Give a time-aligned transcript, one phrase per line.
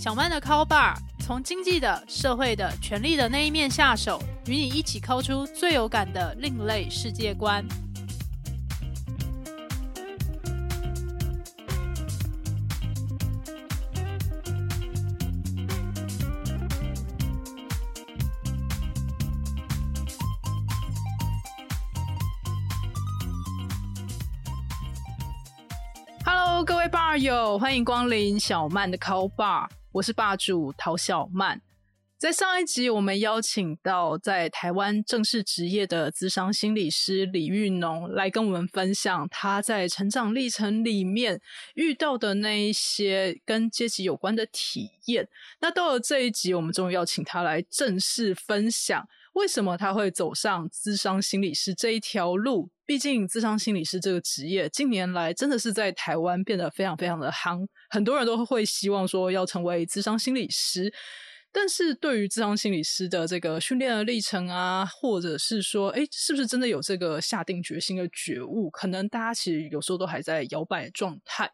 [0.00, 7.62] 小曼的 Call Bar 从经济的、社会的、权力的那一面下手，与你一起抠出最有感的另类世界观。
[26.24, 31.60] Hello，各位 bar 友，欢迎光临小曼的 Call Bar，我是霸主陶小曼。
[32.16, 41.40] 在上一集，我们邀请到在台湾正式职业的资商心理师李玉农来跟我们分享他在成长历程里面
[41.74, 45.28] 遇到的那一些跟阶级有关的体验。
[45.60, 49.08] 那到了这一集，我们终于要请他来正式分享。
[49.32, 52.70] 为什么他会走上咨商心理师这一条路？
[52.84, 60.92] 毕竟，咨商心理师这个职业近年来真的是在台湾变得非常非常的夯，很多人都会希望说要成为咨商心理师。
[61.52, 68.70] 但是对于咨商心理师的这个训练的历程啊，或者是说，哎，是不是真的有这个下定决心的觉悟？
[68.70, 71.50] 可能大家其实有时候都还在摇摆状态。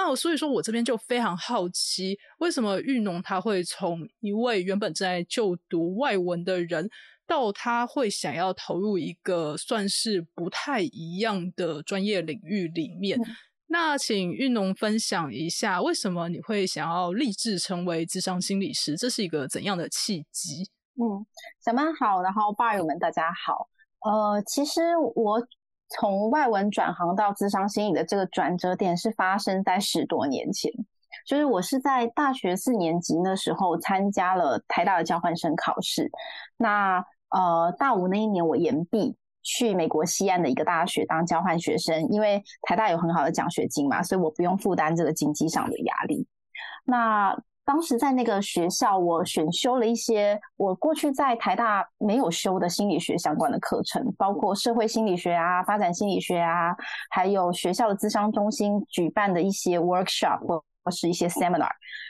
[0.00, 6.88] 那所以说我这边就非常好奇，为什么玉农他会从一位原本在就读外文的人，
[7.26, 13.18] 到他会想要投入一个算是不太一样的专业领域里面？
[13.66, 18.96] 那请玉农分享一下，为什么你会想要立志成为智商心理师？
[18.96, 20.70] 这是一个怎样的契机？
[20.94, 21.26] 嗯，
[21.60, 23.68] 小曼好，然后爸友们大家好。
[24.06, 24.80] 呃，其实
[25.16, 25.44] 我
[25.88, 30.72] 从外文转行到智商心理的这个转折点是发生在十多年前，
[31.26, 36.10] 就是我是在大学四年级那时候参加了台大的交换生考试。
[36.56, 39.16] 那呃，大五那一年我延毕。
[39.44, 46.26] 去美国西岸的一个大学当交换学生，因为台大有很好的奖学金嘛，所以我不用负担这个经济上的压力。
[46.84, 47.34] 那
[47.68, 56.74] 当时在那个学校，我选修了一些我过去在台大没有修的心理学相关的课程，包括社会心理学啊、发展心理学啊，
[57.10, 61.68] 还有学校的咨商中心举办的一些 workshop 或或是一些 seminar。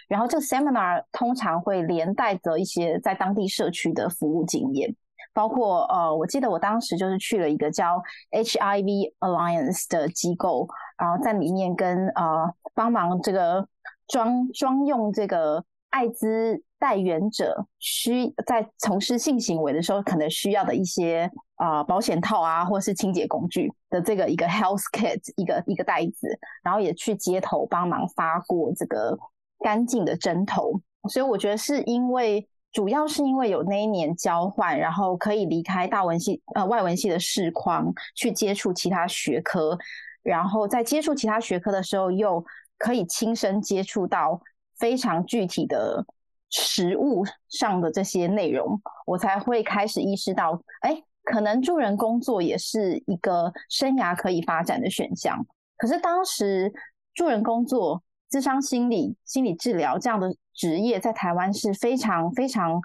[0.09, 4.95] 然后这个 seminar 通常会连带着一些在当地社区的服务经验。
[5.35, 13.65] 包括呃，我记得我当时就是去了一个叫 HIV Alliance 的机构，然后在里面跟呃帮忙这个
[14.09, 26.29] 装装用这个艾滋带源者需在从事性行为的时候可能需要的一些啊保险套啊，或是清洁工具的这个一个 health kit 一个一个袋子，
[26.63, 29.17] 然后也去街头帮忙发过这个
[29.61, 32.49] 干净的针头，所以我觉得是因为。
[32.71, 39.77] 主要是因为有那一年交换，然后可以离开大文系呃外文系的视框，去接触其他学科，
[40.23, 42.45] 然后在接触其他学科的时候，又
[42.79, 44.41] 可以亲身接触到
[44.79, 46.07] 非常具体的
[46.49, 55.45] 实物上的这些内容，我才会开始意识到，哎，可能助人工作也是一个生涯可以发展的选项。
[55.77, 56.73] 可是当时
[57.13, 58.03] 助人工作。
[58.31, 62.79] 智商心理、心理治疗这样的职业在台湾是非常非常，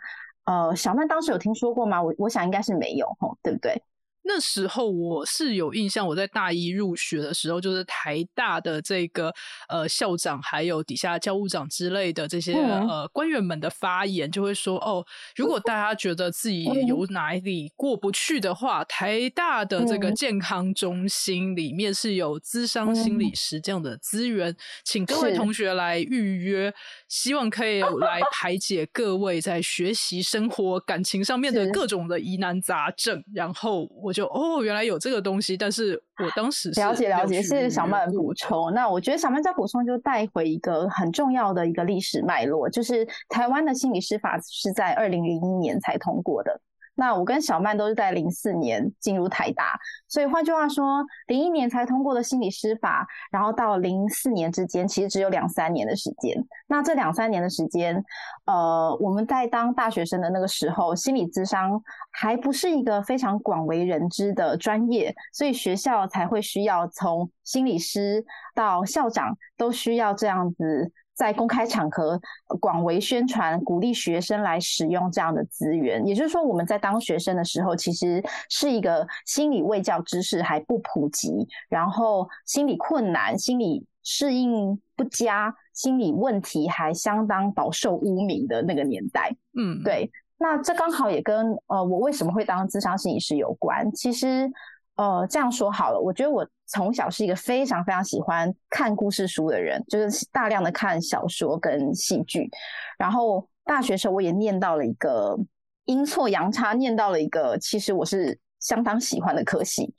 [0.46, 2.02] 呃，小曼当时有听说过吗？
[2.02, 3.84] 我我想应该是没有，吼，对不对？
[4.26, 9.34] 那时候我是有印象，我在大一入学的时候，就是台大的这个
[9.68, 24.56] 呃校长，还有底下教务长之类的这些呃官员们的发言，就会说哦，如果大家觉得自己有哪里过不去的话，台大的这个健康中心里面是有咨商心理师这样的资源，
[24.86, 26.74] 请各位同学来预约，
[27.10, 34.13] 希望可以来排解各位在学习、生活、感情上面的各种的疑难杂症，然后我。
[34.14, 38.72] 就哦，原来有这个东西，但是我当时了解了解，谢谢小曼补充。
[38.74, 46.62] 那我觉得小曼再补充，就带回一个很重要的一个历史脉络，就是台湾的心理师法是在二零零一年才通过的。
[46.96, 56.38] 那我跟小曼都是在零四年进入台大，所以换句话说，零一年才通过的心理师法，然后到零四年之间，其实只有两三年的时间。
[56.68, 58.04] 那这两三年的时间，
[58.46, 61.82] 呃，我们在当大学生的那个时候，心理咨商
[62.12, 68.24] 还不是一个非常广为人知的专业，所以学校才会需要从心理师
[68.54, 70.92] 到校长都需要这样子。
[71.14, 72.20] 在公开场合
[72.60, 76.06] 广为宣传，鼓励学生来使用这样的资源。
[76.06, 89.36] 也就是说，我们在当学生的时候，其实是一个心理卫教知识还不普及，然后心理困难、心理适应不佳、心理问题还相当饱受污名的那个年代。
[89.56, 90.12] 嗯，对。
[90.40, 93.90] 那这刚好也跟呃，我为什么会当智商心理师有关。
[93.94, 94.52] 其实，
[94.96, 102.50] 呃，这样说好了，我觉得我从小是一个非常非常喜欢看故事书的人，就是大量的看小说跟戏剧。
[102.98, 105.38] 然后大学时候我也念到了一个
[105.86, 109.94] 阴错阳差，念到了一个其实我是相当喜欢的科系。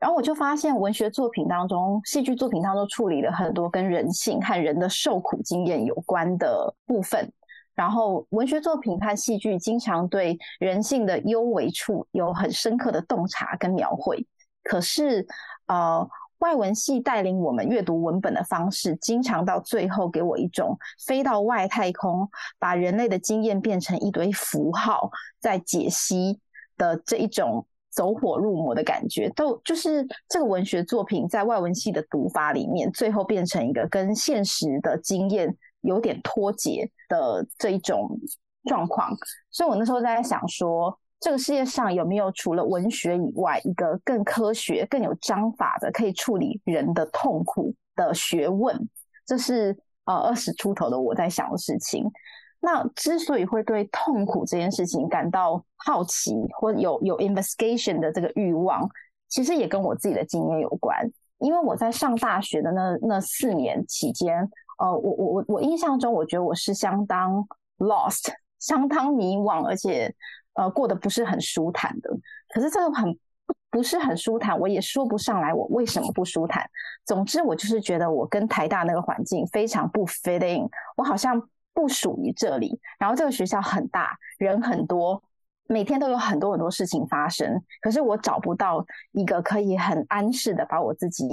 [0.00, 7.32] 然后我就发现文学作品当中、戏剧作品当中处理了很多跟人性和人的受苦经验有关的部分。
[7.74, 14.26] 然后文学作品和戏剧经常对人性的幽微处有很深刻的洞察跟描绘。
[14.68, 15.26] 可是，
[15.66, 16.08] 呃，
[16.38, 20.76] 外文系带领我们阅读文本的方式，经常到最后给我一种
[21.06, 22.28] 飞到外太空，
[22.58, 25.10] 把人类的经验变成一堆符号
[25.40, 26.38] 在解析
[26.76, 27.66] 的这一种。
[27.88, 38.20] 走火入魔的感觉，都就是这个文学作品在外文系的读法里面，最后变成一个跟现实的经验有点脱节的这一种
[38.68, 39.16] 状况。
[39.50, 48.88] 所以我那时候在想说，这个世界上有没有除了文学以外，一个更科学、更有章法的，可以处理人的痛苦的学问？
[49.26, 52.04] 这是呃二十出头的我在想的事情。
[52.60, 58.88] 那之所以会对痛苦这件事情感到好奇，或有有 investigation 的这个欲望，
[59.28, 61.08] 其实也跟我自己的经验有关。
[61.38, 64.38] 因为我在上大学的那那四年期间，
[64.78, 67.46] 呃，我我我印象中，我觉得我是相当
[67.78, 70.12] lost，相当迷惘，而且
[70.56, 72.10] 呃过得不是很舒坦的。
[72.48, 73.18] 可是这个很
[73.70, 76.68] 不是很舒坦，我也说不上来我为什么不舒坦。
[77.04, 81.48] 总之，我就是觉得我跟台大那个环境非常不 fitting，我好像。
[81.76, 85.22] 不属于这里，然后这个学校很大，人很多，
[85.68, 87.62] 每天都有很多很多事情发生。
[87.82, 88.82] 可是我找不到
[89.12, 91.28] 一个可以很安适的把我自己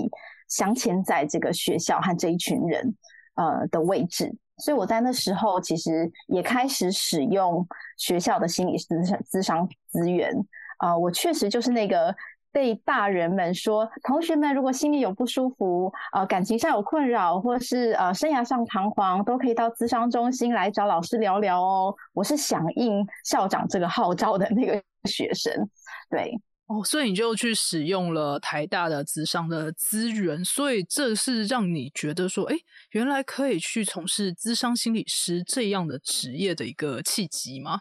[0.49, 2.93] 镶嵌在这个学校和这一群人
[3.35, 7.65] 呃的位置，所以我在那时候其实也开始使用
[7.97, 10.31] 学校的心理咨咨商资源
[10.77, 12.15] 啊，我确实就是那个。
[12.53, 21.95] 被大人们说，同学们如果心里有不舒服，呃，感情上有困扰，或是呃，生涯上彷徨，都可以到咨商中心来找老师聊聊哦。
[22.13, 25.67] 我是响应校长这个号召的那个学生，
[26.11, 26.39] 对，
[26.73, 32.55] 哦，所以你就去使用了台大的资商的资源，所以这是让你觉得说，哎，
[32.91, 37.79] 原来可以去从事资商心理师这样的职业的一个契机吗？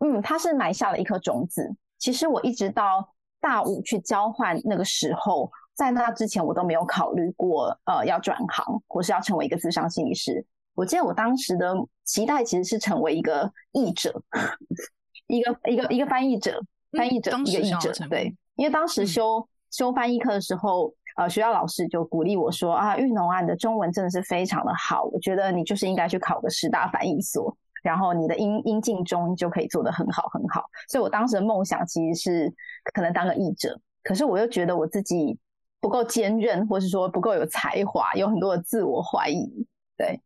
[0.00, 1.74] 嗯，他是埋下了一颗种子。
[1.98, 3.08] 其实我一直到。
[3.42, 10.46] 大五去交换那个时候，在那之前我都没有考虑过，呃，要转行或是要成为一个资商心理师。
[10.76, 11.74] 我记得我当时的
[12.04, 14.22] 期待其实是成为一个译者，
[15.26, 16.62] 一个一个一个翻译者，
[16.96, 17.92] 翻译者一个译者。
[18.08, 27.56] 对，因为当时修修翻译课的时候，呃，学校老师就鼓励我说啊，玉农啊，你的中文真的是非常的好，我觉得你就是应该去考个师大翻译所。
[27.82, 32.54] 然后你的英英进中就可以做得很好很好，所以我当时的梦想其实是
[32.94, 35.36] 可能当个译者，可是我又觉得我自己
[35.80, 39.66] 不够坚韧，或是说不够有才华，有很多的自我怀疑。
[39.96, 40.20] 对，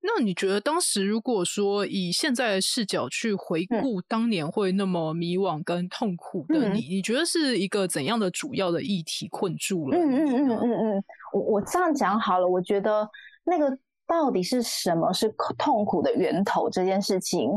[0.00, 9.96] 那你觉得当时如果说以现在的视角去回顾当年会那么迷惘跟痛苦的你，你觉得是一个怎样的主要的议题困住了？
[9.98, 13.08] 嗯嗯嗯嗯嗯，我我这样讲好了，我觉得
[13.44, 13.78] 那个。
[14.08, 15.28] 到底是什么是
[15.58, 16.70] 痛苦的源头？
[16.70, 17.50] 这件事情，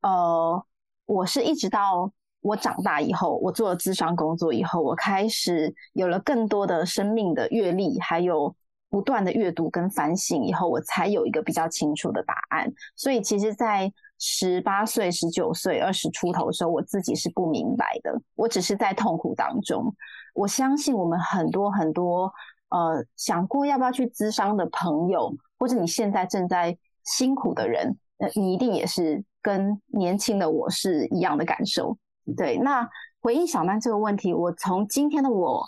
[0.00, 0.64] 呃，
[1.04, 2.10] 我是一直到
[2.40, 8.56] 我长大以后，我做了咨商工作以后，我开始有了更多的生命的阅历，还有
[8.90, 12.70] 不断的阅读跟反省以后，我才有一个比较清楚的答案。
[12.96, 19.94] 所以，其实，在十八岁、十九岁、二十出头的时候，我自己是不明白的，我只是在痛苦当中。
[20.34, 22.30] 我相信我们很多很多
[22.68, 25.32] 呃想过要不要去咨商的朋友。
[25.58, 31.98] 或者你现在正在辛苦的人，呃，你一定也是跟年轻的我是一样的感受。
[32.34, 32.88] 对，那
[33.20, 35.62] 回应小曼这个问题，我从今天的我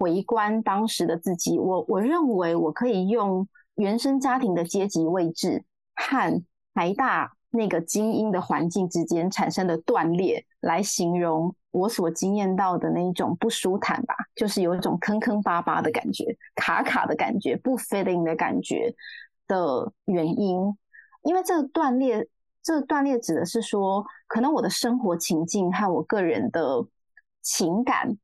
[0.00, 5.62] 回观当时的自己，我我认为我可以用原生家庭的阶级位置
[5.94, 6.42] 和
[6.72, 18.94] 台大那个精英的环境之间产生的断裂来形容我所经验到的那一种不舒坦吧，就是有一种坑坑巴巴的感觉、卡卡的感觉、不 fitting 的感觉。
[19.46, 20.76] 的原因，
[21.22, 22.24] 因为这个断裂，
[22.62, 26.86] 这个断裂指的是说，可能我的生活情境和我个人的
[27.42, 28.16] 情感，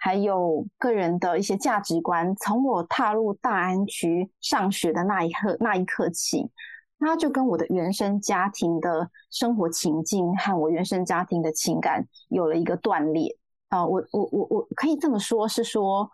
[0.00, 6.50] 还有个人的一些价值观，从我踏入大安区上学的那一刻那一刻起，
[6.98, 13.36] 它就跟我的原生家庭的生活情境和我原生家庭的情感有了一个断裂
[13.68, 13.86] 啊！
[13.86, 16.10] 我我我我可以这么说，是说，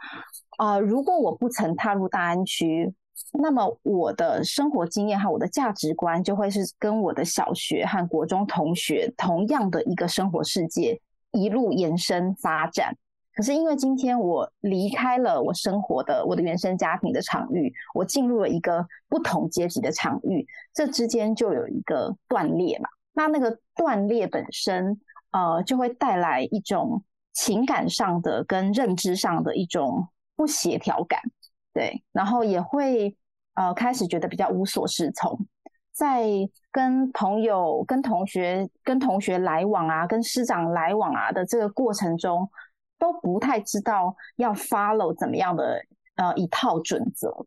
[0.59, 2.93] 呃，如果我不曾踏入大安区。
[3.33, 11.01] 那么我的生活经验和我的价值观就会是跟我的小学和国中同学同样的一个生活世界
[11.33, 12.97] 一路延伸发展。
[13.37, 22.89] 可是因为今天我离开了我生活的我的原生家庭的场域，我进入了一个不同阶级的场域，这之间就有一个断裂嘛。
[23.13, 24.99] 那那个断裂本身，
[25.33, 31.21] 呃，就会带来一种情感上的跟认知上的一种不协调感，
[31.75, 33.15] 对，然后也会
[33.55, 35.39] 呃开始觉得比较无所适从。
[35.93, 36.27] 在
[36.71, 42.47] 跟朋友、跟同学、跟同学来往啊，跟师长来往啊的这个过程中，
[42.99, 45.81] 都不太知道要 follow 怎么样的
[46.17, 47.47] 呃一套准则。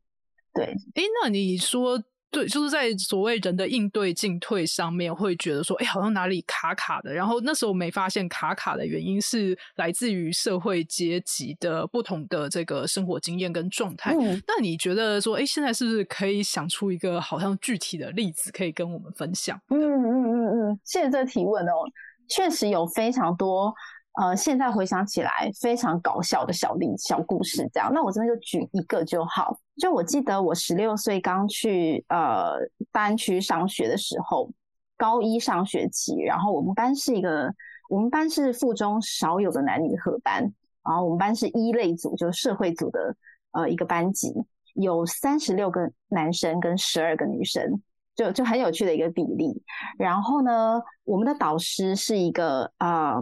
[0.53, 0.65] 对，
[0.95, 2.01] 哎，那你说？
[2.31, 7.11] 对，就是在所谓人的应对进退上面，会觉得说，哎，好像哪里卡卡的。
[7.11, 14.13] 然后那时候没发现卡卡的原因是来自于社会阶级的不同的这个生活经验跟状态。
[14.45, 19.59] 那你觉得说，哎，现在是不是可以想出一个好像具体的例子可以跟我们分享？
[19.69, 21.81] 嗯嗯嗯嗯，谢谢这提问哦，
[22.27, 23.73] 确实有非常多。
[24.19, 29.57] 呃，现在回想起来非常搞笑的小例小故事，这样，那我真的就举一个就好。
[29.77, 32.57] 就我记得我十六岁刚去呃
[32.91, 34.51] 班区上学的时候，
[34.97, 37.49] 高一上学期，然后我们班是一个，
[37.87, 40.43] 我们班是附中少有的男女合班，
[40.83, 43.15] 然后我们班是一类组，就是社会组的
[43.51, 44.33] 呃一个班级，
[44.73, 47.81] 有三十六个男生跟十二个女生，
[48.17, 49.63] 就就很有趣的一个比例。
[49.97, 53.15] 然后呢，我们的导师是一个啊。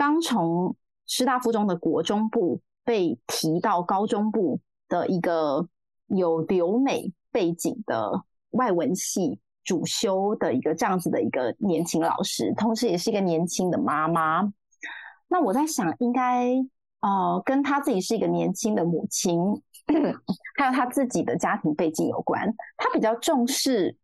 [0.00, 0.74] 刚从
[1.06, 5.68] 师大附中的国中部被提到高中部的一个
[6.06, 14.50] 有留美背景的外文系主修的一个这样子的一个年轻老师，同时也是一个年轻的妈妈。
[15.28, 16.54] 那我在想，应该
[17.00, 19.38] 呃跟他自己是一个年轻的母亲，
[20.56, 22.54] 还有他自己的家庭背景有关。
[22.78, 23.98] 他比较重视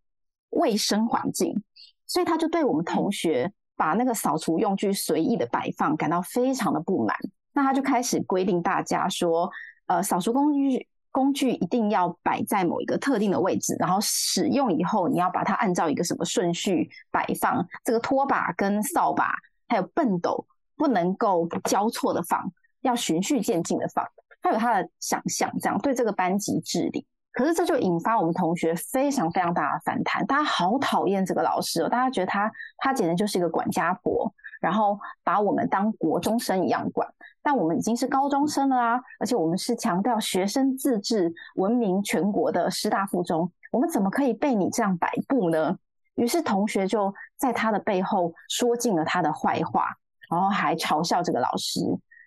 [0.51, 1.65] 卫生环境，
[2.07, 3.51] 所以他就对我们同学。
[3.77, 7.17] 把那个扫除用具随意的摆放，感到非常的不满。
[7.53, 9.51] 那他就开始规定大家说，
[9.87, 17.67] 呃，扫除工具工具一定要摆在某一个特定的位置，然后使用以后你要把它按照一个什么顺序摆放。
[17.85, 19.33] 这个拖把跟扫把
[19.69, 22.53] 还有笨斗不能够交错的放，
[22.83, 24.07] 要循序渐进的放。
[24.43, 27.07] 他有他的想象，这样对这个班级治理。
[27.37, 37.07] 可是这就引发我们同学非常非常大的反弹，大家好讨厌这个老师哦，大家觉得他他简直就是一个管家婆，然后把我们当国中生一样管。
[37.43, 45.77] 但我们已经是高中生了啊，而且我们是强调学生自治、闻名全国的师大附中，我们怎么可以被你这样摆布呢？
[46.15, 49.89] 于是同学就在他的背后说尽了他的坏话，
[50.31, 51.83] 然后还嘲笑这个老师。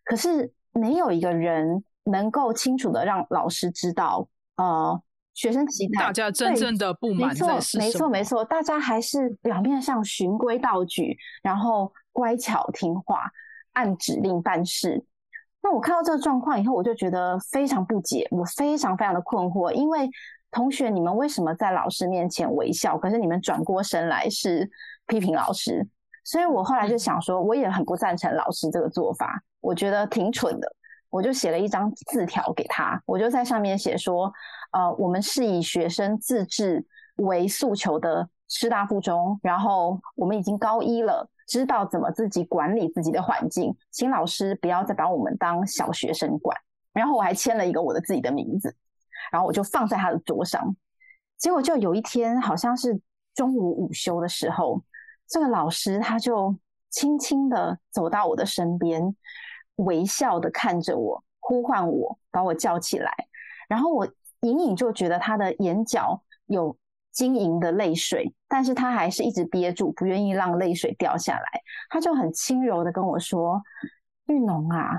[0.06, 4.28] 可是没有一个人能够清楚的让老师知道。
[4.60, 5.02] 呃，
[5.34, 13.24] 学生期待大家真正的不满在是没错，没错，大家还是表面上循规蹈矩，然后乖巧听话，
[13.72, 15.06] 按指令办事。
[15.62, 19.72] 那我看到这个状况以后，我就觉得非常不解，我非常非常的困惑。
[19.72, 20.10] 因为
[20.52, 24.70] 同学，你们为什么在老师面前微笑，可是你们转过身来是
[25.08, 25.88] 批评老师？
[26.26, 30.70] 所以我后来就想说，我也很不赞成老师这个做法，我觉得挺蠢的。
[31.10, 34.32] 我就写了一张字条给他，我就在上面写说：，
[34.72, 36.86] 呃，我们是以学生自治
[37.16, 46.56] 为诉求的师大附中，然后我们已经高一了，知道怎么自己管理自己的环境，请老师不要再把我们当小学生管。
[46.94, 48.76] 然后我还签了一个我的自己的名字，
[49.32, 50.76] 然后我就放在他的桌上。
[51.38, 53.00] 结果就有一天，好像是
[53.34, 54.84] 中午午休的时候，
[55.28, 56.56] 这个老师他就
[56.90, 59.16] 轻轻的走到我的身边。
[59.80, 63.12] 微笑的看着我，呼唤我，把我叫起来。
[63.68, 64.08] 然后我
[64.42, 66.76] 隐隐就觉得他的眼角有
[67.12, 71.62] 晶莹的泪水，但是他还是一直憋住，不愿意让泪水掉下来。
[71.90, 73.62] 他就很轻柔的跟我说
[74.28, 74.92] ：“玉农啊，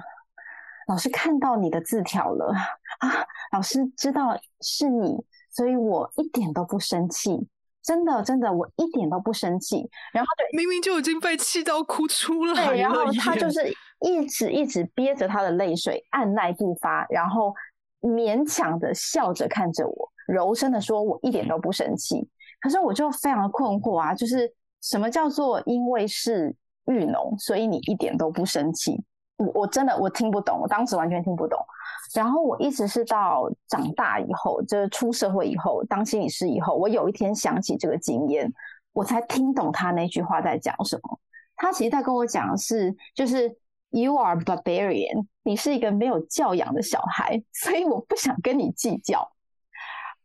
[0.88, 2.54] 老师看到你的字条了
[2.98, 5.16] 啊，老师知道是你，
[5.50, 7.48] 所以我一点都不生气。”
[7.82, 9.88] 真的，真的，我一点都不生气。
[10.12, 12.68] 然后明明就已经被气到哭出来了。
[12.68, 17.54] 对，然后他就是一直一直憋着他的泪水，按耐不发，然后
[18.00, 22.28] 勉强的笑着看着我，柔声的说：“我一点都不生气。”
[22.60, 24.52] 可是我就非常困惑啊，就是
[24.82, 26.54] 什么叫做因为是
[26.86, 29.02] 玉农，所以你一点都不生气？
[29.36, 31.58] 我我真的我听不懂，我当时完全听不懂。
[32.14, 38.52] 然后我一直是到长大以后，就是出社会以后，当心理师以后，我有一天想起这个经验，
[38.92, 41.18] 我才听懂他那句话在讲什么。
[41.56, 43.54] 他其实在跟我讲的是，就是
[43.90, 49.32] You are barbarian，你是一个没有教养的小孩，所以我不想跟你计较。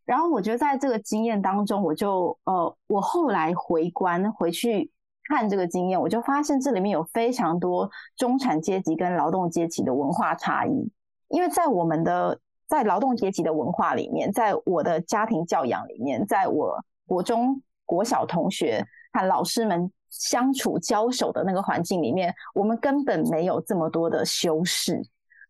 [0.06, 4.92] 然后我觉得在这个经验当中，我就呃，我后来回观回去
[5.28, 10.92] 看这个经验，我就发现这里面有非常多中产阶级跟劳动阶级的文化差异。
[11.30, 25.02] 因为在我们的在劳动阶级的文化里面，在我的家庭教养里面，在我国中国小同学和老师们相处交手的那个环境里面，我们根本没有这么多的修饰。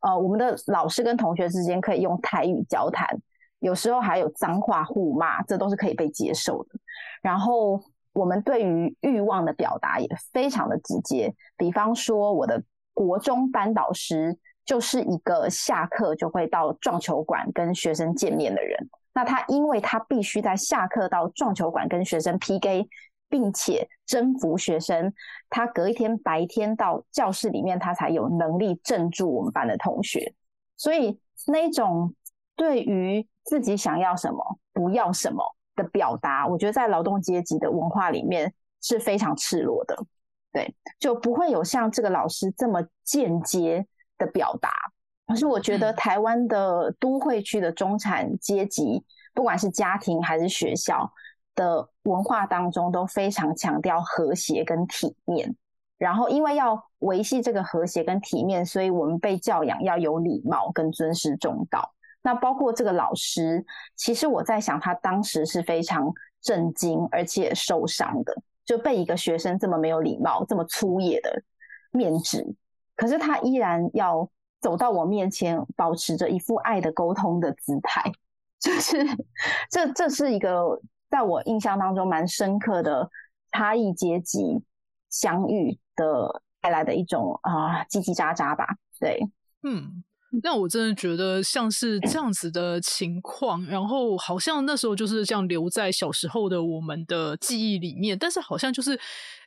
[0.01, 3.07] 呃，我们的老师跟同学之间可以用台语交谈，
[3.59, 6.69] 有时候还有脏话互骂，这都是可以被接受的。
[7.21, 7.81] 然后。
[8.15, 18.87] 我们对于欲望的表达也非常的直接，比方说我的国中班导师就是一个下课就会到撞球馆跟学生见面的人。
[19.13, 22.87] 那他因为他必须在下课到撞球馆跟学生 PK，
[23.29, 25.13] 并且征服学生，
[25.49, 30.33] 他隔一天白天到教室里面，他才有能力镇住我们班的同学。
[30.77, 32.13] 所以那种
[32.55, 35.55] 对于自己想要什么，不要什么。
[35.77, 39.93] 的表达，我觉得在劳动阶级的文化里面是非常赤裸的，
[40.53, 43.85] 对，就不会有像这个老师这么间接
[44.17, 44.71] 的表达。
[45.27, 49.03] 可是我觉得台湾的都会区的中产阶级，
[49.33, 51.11] 不管是家庭还是学校
[51.55, 55.55] 的文化当中，都非常强调和谐跟体面。
[55.97, 61.93] 然后因为要维系这个和谐跟体面，所以我们被教养要有礼貌跟尊师重道。
[62.21, 68.35] 那包括这个老师，其实我在想，他当时是非常震惊而且受伤的，
[68.65, 71.41] 就被一个学生这么没有礼貌、这么粗野的
[71.91, 72.45] 面质，
[72.95, 78.11] 可是他依然要走到我面前，保持着一副爱的沟通的姿态，
[78.59, 78.97] 就是
[79.69, 80.81] 这这是一个
[81.15, 83.09] 在我印象当中蛮深刻的
[83.53, 84.61] 差异阶级
[85.09, 88.67] 相遇的带来的一种啊叽叽喳喳吧，
[88.99, 89.21] 对，
[89.63, 90.03] 嗯。
[90.43, 98.99] 那我真的觉得像是这样子的情况，然后好像那时候就是这样留在小时候的我们的记忆里面，但是好像就是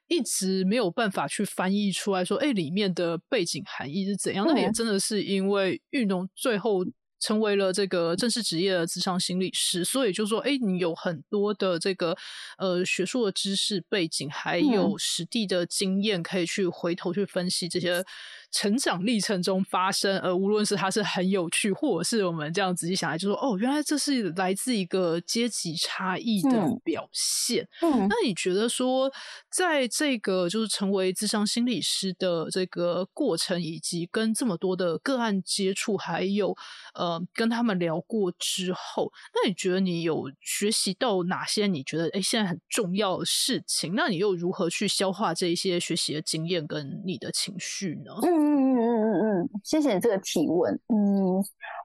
[0.07, 4.47] 一直没有办法去翻译出来说，哎，里面的背景含义是怎样？
[4.49, 6.83] 那也真的是因为运动最后。
[7.21, 12.17] 成为了这个正式职业的智商心理师，所以就说，哎，你有很多的这个
[12.59, 18.05] 呃学术的知识背景，还有实地的经验，可以去回头去分析这些
[18.53, 26.51] 成长历程中发生，呃，无论是它是很有趣，或者是我们这样仔细想来，就说，哦，原来这是来自一个阶级差异的
[26.85, 27.69] 表现。
[27.83, 29.11] 嗯那你觉得说，
[29.51, 36.57] 在这个就是成为智商心理师的这个过程，以及跟这么多的个案接触，还有
[36.95, 37.08] 呃。
[37.09, 41.67] 呃，跟他们聊过之后，那你觉得你有学习到哪些？
[41.67, 43.95] 你觉得哎，现在很重要的事情？
[43.95, 48.13] 那你又如何去消化这一些学习的经验跟你的情绪呢？
[48.23, 50.79] 嗯嗯嗯嗯嗯嗯，谢谢你这个提问。
[50.89, 51.37] 嗯，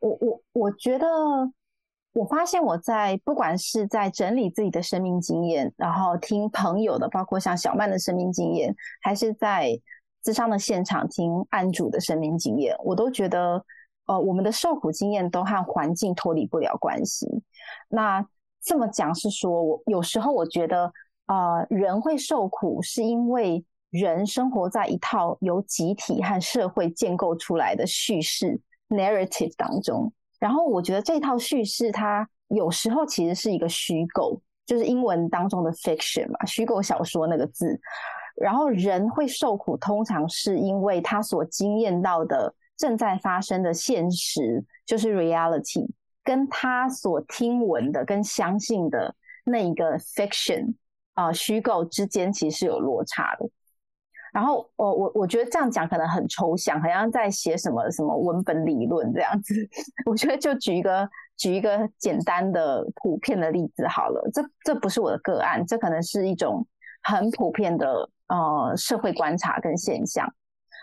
[0.01, 1.07] 我我我觉得，
[2.11, 9.79] 我发现我在不管是在整理自己的生命经验，然后听朋友的，包括像小曼的生命经验，还是在
[10.21, 13.63] 智商的现场听案主的生命经验，我都觉得。
[14.05, 17.25] 呃，我们的受苦经验都和环境脱离不了关系。
[17.87, 18.25] 那
[18.61, 20.91] 这么讲是说，我有时候我觉得，
[21.27, 30.11] 呃，人会受苦，是因为人生活在一套由集体和社会建构出来的叙事 narrative 当中。
[30.37, 37.79] 然后我觉得这套叙事，它有时候其实是一个虚构，就是英文当中的 fiction 嘛，虚构小说那个字。
[38.35, 42.53] 然后人会受苦，通常是因为他所经验到的。
[42.83, 45.89] 正在发生的现实就是 reality，
[46.21, 49.15] 跟他所听闻的、跟相信的
[49.45, 50.75] 那一个 fiction
[51.13, 53.49] 啊虚构之间其实是有落差的。
[54.33, 59.55] 然后我我我觉得这样讲可能很抽象，好像在写什么什么文本理论这样子。
[60.05, 64.29] 我觉得就举一个举一个简单的普遍的例子好了。
[64.33, 66.67] 这这不是我的个案，这可能是一种
[67.03, 70.27] 很普遍的呃社会观察跟现象。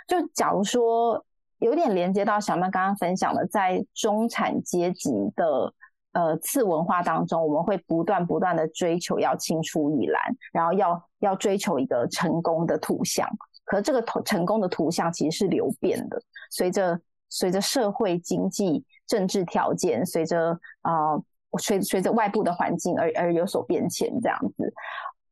[0.08, 1.22] 就假如说。
[1.60, 5.72] 有点连接到小曼刚刚分享的，在中产阶级的
[6.12, 13.28] 呃次文化当中，我们会不断不断的追求要青出于蓝，然后要要追求一个成功的图像。
[13.64, 16.20] 可这个成成功的图像其实是流变的，
[16.50, 21.16] 随着随着社会经济政治条件，随着啊
[21.58, 24.72] 随随着外部的环境而而有所变迁这样子。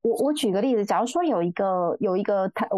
[0.03, 2.69] 我我举个例子，假如说有一个有一个台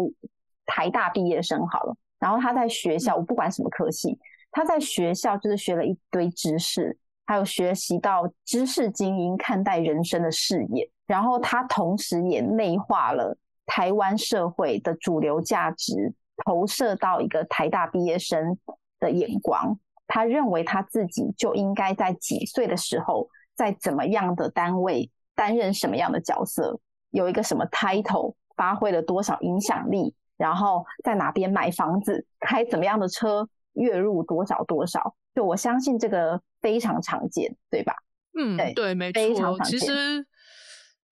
[0.65, 1.95] 台大毕业生好了。
[2.21, 4.17] 然后他在学校，我不管什么科系，
[4.51, 10.89] 他在学校就是学了一堆知识，还有学习到知识精英看待人生的视野。
[11.07, 16.13] 然后他同时也内化了台湾社会的主流价值，
[16.45, 18.57] 投射到一个台大毕业生
[18.99, 19.77] 的眼光。
[20.07, 26.79] 他认为他自己就应该在几岁的时候，在怎么样的单位担任什么样的角色，
[27.09, 28.35] 有一个什么 title。
[28.57, 35.15] 发挥了多少影响力，然后在哪边买房子，开怎么样的车，月入多少多少。
[35.35, 37.93] 就我相信这个非常常见，对吧？
[38.37, 39.57] 嗯，对，没错。
[39.63, 40.25] 其实。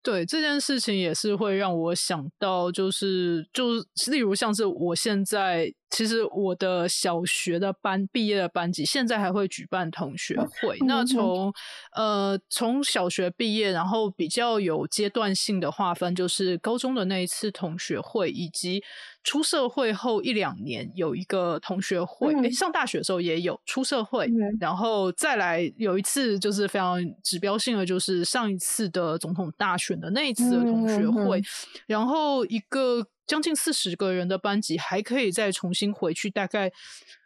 [0.02, 3.74] 对这件事情也是会让我想到，就是就
[4.10, 10.78] 例如像是我现在，其实我的小学的班毕业的班级，现在还会举办同学会。
[10.88, 11.54] 那从
[11.94, 18.84] 呃从小学毕业，然后比较有阶段性的划分，就是高中的那一次同学会，以及。
[19.22, 24.28] 出社会后一两年有一个同学会，哎，上大学的时候也有出社会，
[24.62, 31.42] 然后再来有一次就是非常指标性的，就是上一次的总统大选的那一次的同学会，
[31.86, 36.72] 然后一个将近四十个人的班级还可以再重新回去，大概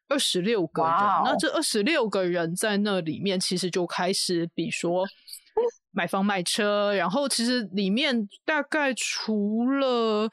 [0.10, 0.92] 二十六个人。
[1.24, 5.06] 那这二十六个人在那里面其实就开始比说
[5.92, 10.30] 买房买车，然后其实里面大概除了。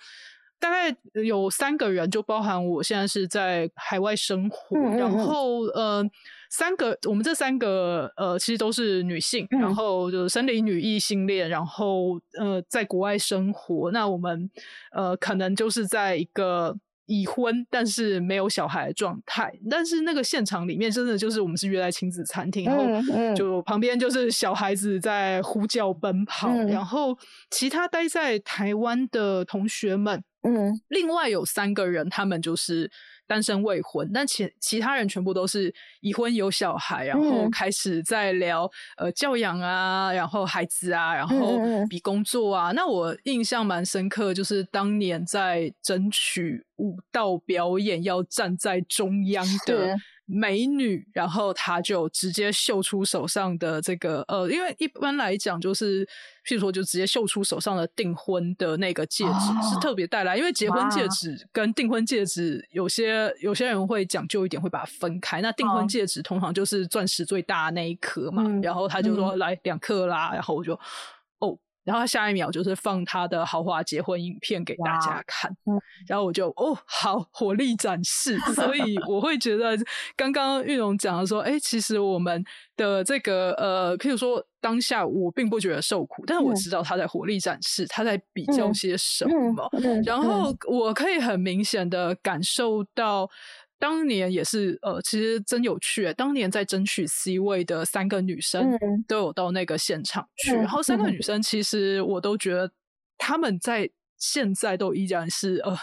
[0.62, 6.04] 大概有三个人，就包含我现在是在海外生活，然后呃，
[6.50, 13.90] 三个我们这三个呃，其实都是女性，然后就是生理女异性恋，然后呃，在国外生活。
[13.92, 14.50] 那我们
[14.92, 27.16] 呃，可能就是在一个已婚但是没有小孩的状态，但是那个现场里面真的就是我们是约在亲子餐厅，然后就旁边就是小孩子在呼叫奔跑，然后
[27.50, 30.22] 其他待在台湾的同学们。
[30.42, 32.90] 嗯，另外有三个人，他们就是
[33.30, 42.72] 单身未婚，但其其他人全部都是已婚有小孩，然后开始在聊呃教养啊，然后孩子啊，然后比工作啊。
[42.72, 49.94] 那我印象蛮深刻，就是当年在争取舞蹈表演要站在中央的。
[50.32, 56.06] 美女，然后她就直接秀出手上的这个呃，因为一般来讲就是，
[56.46, 65.40] 譬如说就直接秀出手上的订婚的那个戒指是特别带来，因为结婚戒指跟订婚戒指有些有些人会讲究一点，会把它分开。
[65.40, 70.78] 那订婚戒指通常就是钻石最大那一颗嘛，然后他就说来两克啦，然后我就。
[71.90, 75.50] 然后下一秒就是放他的豪华结婚影片给大家看，
[76.07, 79.76] 然后我就哦好火力展示，所以 我会觉得
[80.14, 82.44] 刚刚玉荣讲的说，哎，其实我们
[82.76, 89.68] 的这个呃，譬如说当下我并不觉得受苦，但是我知道他在火力展示，他在比较些什么，
[90.05, 93.29] 然后我可以很明显的感受到。
[93.80, 96.12] 当年也是，呃，其实真有趣。
[96.12, 102.70] 当年在争取 C 位的三个女生都有到那个现场去，然后三个女生其实我都觉得
[103.16, 105.74] 她们在现在都依然是，呃，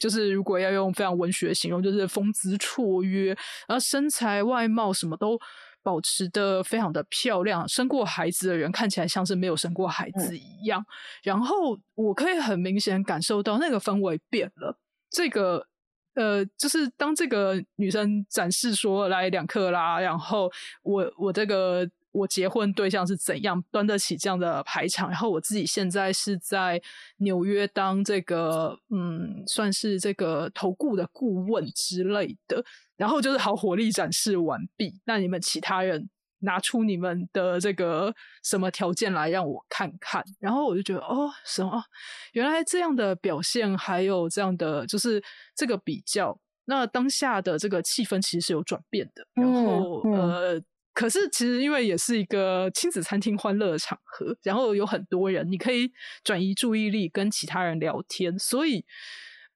[0.00, 3.28] 就是如果要用非常文学形容，就是风姿绰约，
[3.68, 5.38] 然后身材外貌什么都
[5.80, 7.68] 保持的非常的漂亮。
[7.68, 10.84] 生过孩子的人看起来像是没有生过孩子一样。
[11.22, 14.76] 然后我可以很明显感受到那个氛围变了，
[15.08, 15.68] 这个。
[16.14, 20.50] 呃，就是当这个女生展示说来两克拉，然后
[20.82, 26.80] 我我这个我结婚对象是怎样端得起这样的排场，然后我自己现在是在
[27.18, 32.64] 纽约当这个嗯，算是这个投顾的顾问之类的，
[32.96, 36.08] 然后就是好火力展示完毕，那你们其他人。
[36.44, 41.82] 拿出你们的这个什么条件来让我看看，然后我就觉得哦，什么
[42.32, 45.22] 原来这样的表现，还有这样的就是
[45.56, 49.26] 这个比较，那当下的这个气氛其实是有转变的。
[49.34, 50.60] 然后呃，
[50.92, 55.90] 可是其实因为也是一个亲子餐厅欢乐的场合，然后有很多人，你可以
[56.22, 58.84] 转移注意力跟其他人聊天，所以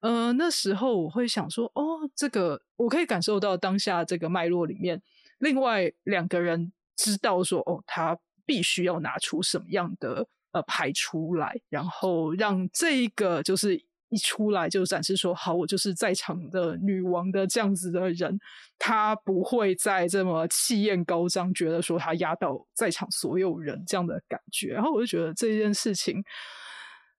[0.01, 5.01] 呃那时候我会想说，哦，这个我可以感受到当下这个脉络里面，
[5.37, 6.71] 另外两个人。
[6.99, 13.77] 知道说哦，他必须要拿出什么样的呃牌出来，然后让这个就是
[14.09, 18.37] 一出来就展示说好，我就是在场的女王的这样子的人，
[18.77, 24.73] 他不会再这么气焰高涨，觉得说他压倒在场所有人这样的感觉。
[24.73, 26.21] 然后我就觉得这件事情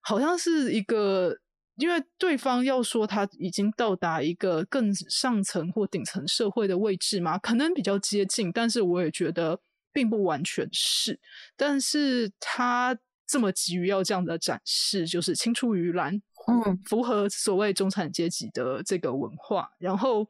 [0.02, 1.34] 好像是一个，
[1.76, 9.60] 因为对方要说他已经到达一个更上层或顶层社会的位置嘛，可能比较接近，但是我也觉得。
[9.92, 11.18] 并不完全是，
[11.57, 20.29] 但是他这么急于要这样的展示，就是青出于蓝，嗯，符合所谓中产阶级的这个文化，然后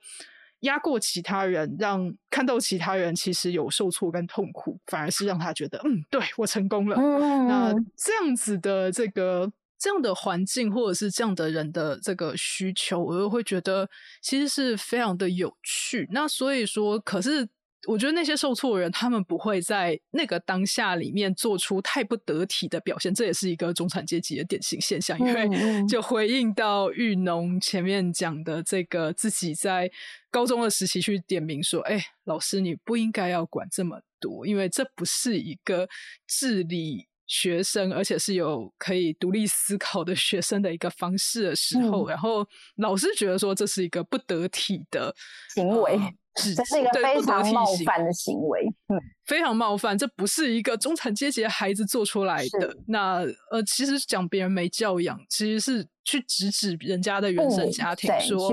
[0.61, 6.97] 压过其他人，让看到其他人其实有受挫跟痛苦，反而是让他觉得，嗯，对我成功了。
[6.97, 13.89] 那这样子的这个这样的环境，或者是这样的人的这个需求，我又会觉得
[14.21, 16.07] 其实是非常的有趣。
[16.13, 17.49] 那所以说，可是。
[17.91, 25.19] 我觉得那些受挫的人，他们不会在那个当下里面做出太不得体的表现，这也是一个中产阶级的典型现象。
[25.19, 25.49] 因为
[25.89, 29.91] 就回应到玉农前面讲的这个，自己在
[30.31, 35.89] 高中的时期去点名说：“哎，老师，你不应该要管这么多，因为这不是一个
[36.29, 42.45] 治理。”学生，而且是有可以独立思考的学生的一个方式的时候，然后
[42.79, 45.15] 老师觉得说这是一个不得体的
[45.55, 45.97] 行为，
[46.35, 52.77] 这是一个非常冒犯的行为，嗯，非常冒犯，这不是一个中产阶级的孩子做出来的。
[52.89, 58.53] 那呃，其实讲别人没教养，其实是去指指人家的原生家庭，说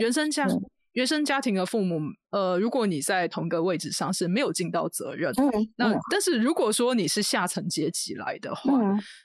[0.00, 0.46] 原生家
[0.92, 2.00] 原生家庭的父母。
[2.34, 5.32] 呃，如果你在同个位置上是没有尽到责任，
[5.76, 8.72] 那但是如果说你是下层阶级来的话，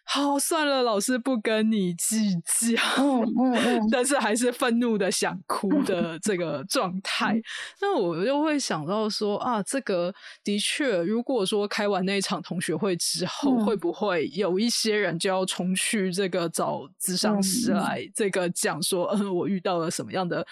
[0.04, 2.36] 好算了，老师不跟你计
[2.76, 2.82] 较，
[3.92, 6.90] 但是还是愤怒的想哭的这个状。
[7.02, 7.42] 态，
[7.82, 20.46] 那我就会想到说啊，这个的确，如果说开完那一场同学会之后，会不会有一些人就要重去这个找咨商师来这个讲说，嗯，我遇到了什么样的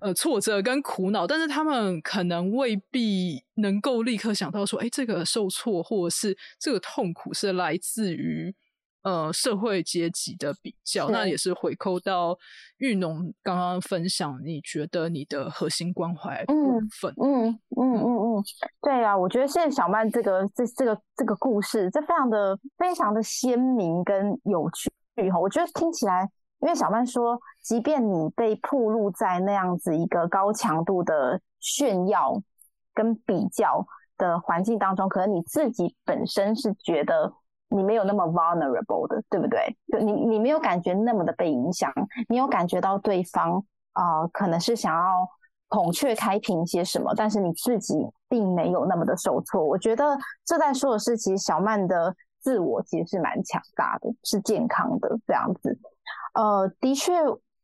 [0.00, 1.91] 呃挫折跟苦恼，但是他们。
[2.00, 8.54] 可能未必能够立刻想到说，哎，这个受挫或者是这个痛苦是来自于
[9.02, 12.38] 呃社会阶级的比较，那也是回扣到
[12.78, 17.12] 玉农刚刚分享，你觉得你的核心关怀部分？
[17.20, 18.44] 嗯嗯嗯嗯，
[18.80, 24.90] 对啊，我觉得现在小曼这个这这个这个故事，这非常的非常的鲜明跟有趣
[25.30, 26.30] 哈，我觉得听起来。
[26.62, 32.40] 因为小曼说，即便你被曝露在那样子一个高强度的炫耀
[32.94, 33.84] 跟比较
[34.16, 37.32] 的环境当中，可能你自己本身是觉得
[37.68, 39.76] 你没有那么 vulnerable 的，对不对？
[39.88, 41.92] 就你你没有感觉那么的被影响，
[42.28, 45.28] 你有感觉到对方啊，可能是想要
[45.66, 49.64] 孔雀开屏些什么，但是你自己并没有那么的受挫。
[49.64, 55.76] 我觉得这在说的是，其实小曼的自我其实是蛮强大的，是健康的这样子。
[56.34, 57.12] 呃，的确，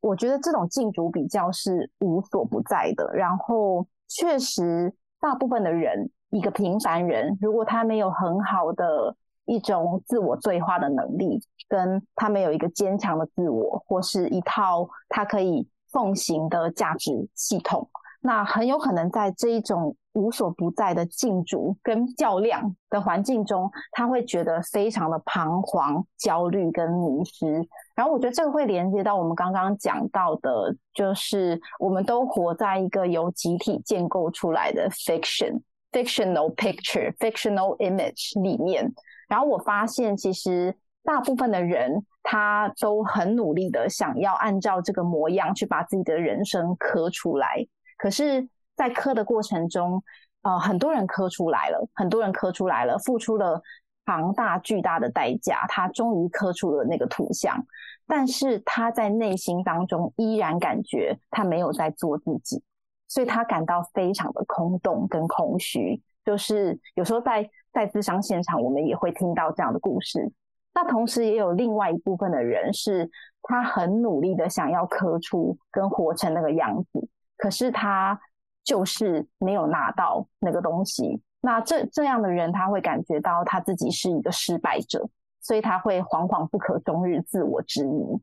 [0.00, 3.10] 我觉得这种竞逐比较是无所不在的。
[3.14, 17.88] 然后，确实，大部分的人，一个平凡人，如果他没有很好的一种自我对话的能力，跟他没有一个坚强的自我，或是一套他可以奉行的价值系统。
[18.20, 27.66] 那很有可能在这一种无所不在的竞逐跟较量的环境中，他会觉得非常的彷徨、焦虑跟迷失。
[27.98, 38.88] 然后我觉得这个会连接到我们刚刚讲到的，就是我们都活在一个由集体建构出来的 fiction、fictional picture、fictional image 里面。
[39.28, 47.66] 然后我发现，其实大部分的人他都很努力的想要按照这个模样去把自己的人生刻出来。
[47.96, 50.00] 可是，在磕的过程中，
[50.42, 53.60] 呃，很多人磕出来了，很多人磕出来了，付出了
[54.04, 57.66] 庞大巨大的代价，他终于磕出了那个图像。
[58.08, 62.60] 但是他在内心当中依然感觉他没有在做自己，
[63.06, 66.02] 所以他感到非常的空洞跟空虚。
[66.24, 70.32] 就是有时候在在自伤现场，我们也会听到这样的故事。
[70.74, 73.10] 那同时也有另外一部分的人，是
[73.42, 77.08] 他很努力的想要磕出跟活成那个样子。
[77.36, 78.18] 可是他
[78.64, 85.08] 就是没有拿到那个东西，那这这样的人他会感觉到他自己是一个失败者，
[85.48, 88.20] 所以他会惶惶不可终日，自我质疑。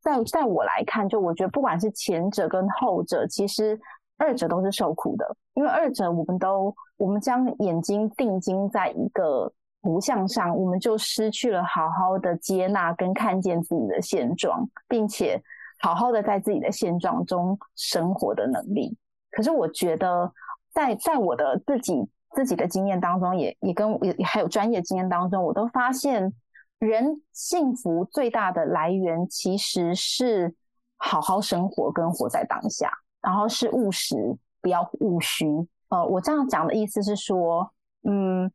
[0.00, 3.76] 在在我来看，就我觉得不管是前者跟后者，其实
[4.16, 15.42] 二者都是受苦的，因为二者我们都我们将眼睛定睛在一个图像上，我们就失去了好好的接纳跟看见自己的现状，并且。
[15.80, 18.96] 好好的在自己的现状中生活的能力，
[19.30, 20.28] 可是我觉得，
[20.74, 26.34] 在在我的自己自己的经验当中，也也跟也还有专业经验当中，我都发现，
[26.78, 30.54] 人幸福最大的来源其实是
[30.96, 35.46] 好好生活跟活在当下，然后是务实，不要务虚。
[35.88, 38.50] 呃，我这样讲的意思是说，嗯。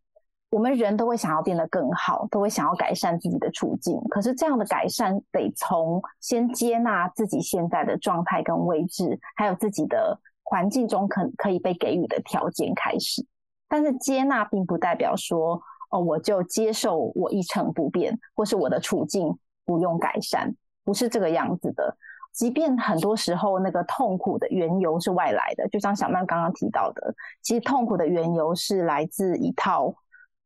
[0.49, 3.99] 我们人都会想要变得更好，都会想要改善自己的处境。
[4.11, 13.25] 可是这样的改善得从先接纳自己现在的状态跟位置，还有自己的环境中可可以被给予的条件开始。
[13.67, 15.59] 但是接纳并不代表说，
[15.93, 20.51] 哦，我就接受我一成不变，或是我的处境不用改善，
[20.83, 21.95] 不是这个样子的。
[22.31, 29.93] 即便很多时候那个痛苦的缘由是外来的，就像小曼刚刚提到的，其实痛苦的缘由是来自一套。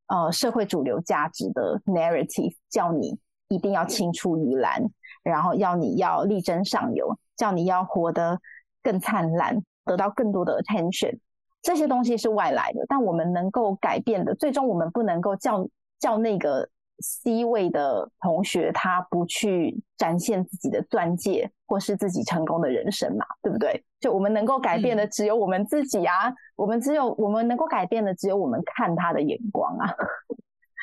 [0.09, 4.81] 呃，社会主流价值的 narrative 叫你一定要青出于蓝，
[5.21, 8.39] 然后要你要力争上游，叫你要活得
[8.81, 11.19] 更灿烂，得到更多的 attention。
[11.61, 15.67] 这些东西是外来的，但我们能够改变的，最终我们不能够叫
[15.99, 16.67] 叫那个
[16.99, 23.83] C 位的同学他不去展现自己的钻戒或是自己成功的人生嘛，对不对？
[23.99, 29.93] 就我们能够改变的只有我们自己啊，我们只有我们能够改变的只有我们看他的眼光啊。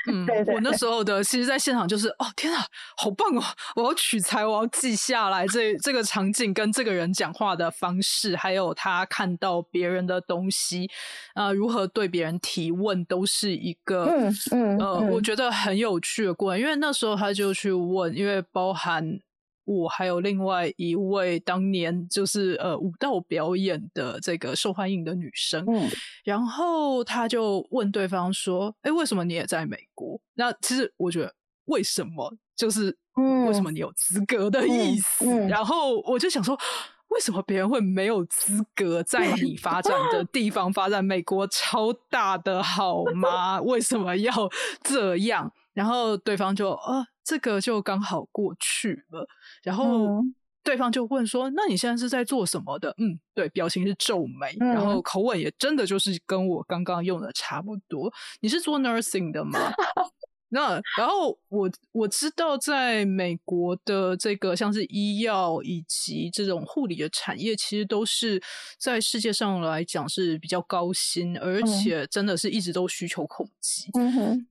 [0.07, 2.65] 嗯，我那时候的，其实，在现场就是，哦，天啊，
[2.97, 3.43] 好棒哦！
[3.77, 10.91] 我要取材，我要记下来这这个场景跟这个人讲话的方式，还有他看到别人的东西，
[11.35, 16.61] 呃，如何对别人提问，都是一个，嗯嗯，呃，我觉得很有趣的过程。
[16.61, 19.21] 因为那时候他就去问，因为包含。
[19.65, 25.89] 我还有另外一位当年就是呃舞蹈表演的这个受欢迎的女生，嗯，
[26.23, 32.97] 然后他就问对方说：“哎，为什么你也在美国？”那其实我觉得为什么就是
[33.47, 35.25] 为什么你有资格的意思。
[35.49, 36.59] 然后我就想说，
[37.09, 41.03] 为什么别人会没有资格在你发展的地方发展？
[41.03, 43.63] 美国超大的好吗？
[43.63, 44.31] 为什么要
[44.83, 45.51] 这样？
[45.73, 47.07] 然后对方就呃。
[47.25, 49.27] 这个就刚好过去了，
[49.63, 50.23] 然后
[50.63, 58.13] 对方就问说：“那你现在是在做什么的？”嗯，对，表情是皱眉，然后口吻也真的就是跟我刚刚用的差不多。
[58.41, 59.59] 你是做 nursing 的吗？
[60.51, 68.41] 那然后我我知道，在美国的这个像是医药以及这种护理的产业，其实都是
[68.79, 73.91] 在世界上来讲是比较高薪，而且真的是一直都需求恐急。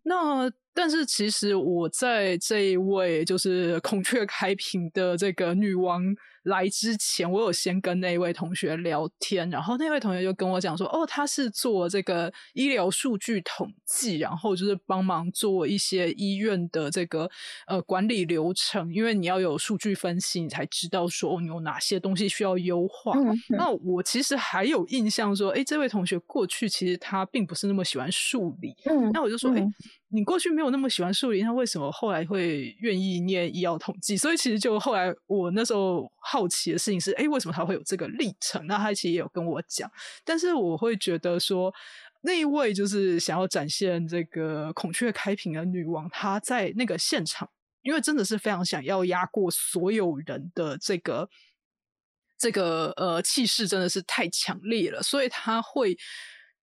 [0.04, 0.52] 那。
[0.74, 6.04] 但是其实我在这一位就是孔雀开屏的这个女王
[6.44, 17.30] 来之前，我有先跟那位同学聊天，然后那位同学就跟我讲说，哦，他是做这个医疗数据统计，然后就是帮忙做一些医院的这个
[17.68, 23.18] 呃管理流程，因为你要有数据分析，你才知道说哦你有哪些东西需要优化。
[23.50, 28.76] 那我其实还有印象说，哎，这位同学过去其实他并不是那么喜欢数理，
[29.14, 29.66] 那我就说，哎。
[30.14, 34.16] 你过去没有那么喜欢数理，那为什么后来会愿意念医药统计？
[34.16, 38.64] 所以其实就后来我那时候好奇的事情是，哎，为什么他会有这个历程？
[38.68, 39.92] 那他其实也有跟我讲，
[40.24, 41.74] 但是我会觉得说，
[42.22, 47.50] 那一位就是想要展现这个孔雀开屏的女王，她在那个现场，
[47.82, 51.28] 因为真的是非常想要压过所有人的这个
[52.38, 55.98] 这个呃气势，真的是太强烈了，所以他会。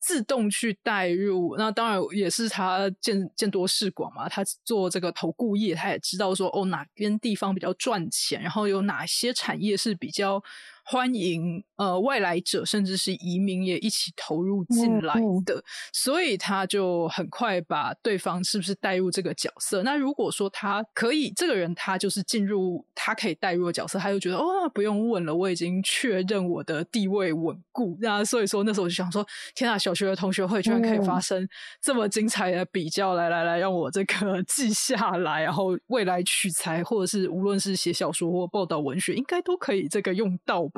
[0.01, 4.29] 自动去带入，那当然也是他见见多识广嘛。
[4.29, 10.43] 他做这个投顾业，他也知道说哦哪边地方比较赚钱，然后有哪些产业是比较。
[10.91, 19.83] 欢迎呃外来者，甚至是移民也一起投入进来的，所以他就很快把对方是不是带入这个角色。
[19.83, 27.99] 那如果说他可以，这个人他就是进入他可以带入的角色，他就觉得哦不用问了，我已经确认我的地位稳固。
[28.01, 29.23] 那所以说那时候我就想说，
[29.55, 31.47] 天啊，小学的同学会居然可以发生
[31.83, 40.67] 这么精彩的比较，来来来，让我这个 记下来，然后未来取材或者是无论是写小说或报道文学，应该都可以这个用到。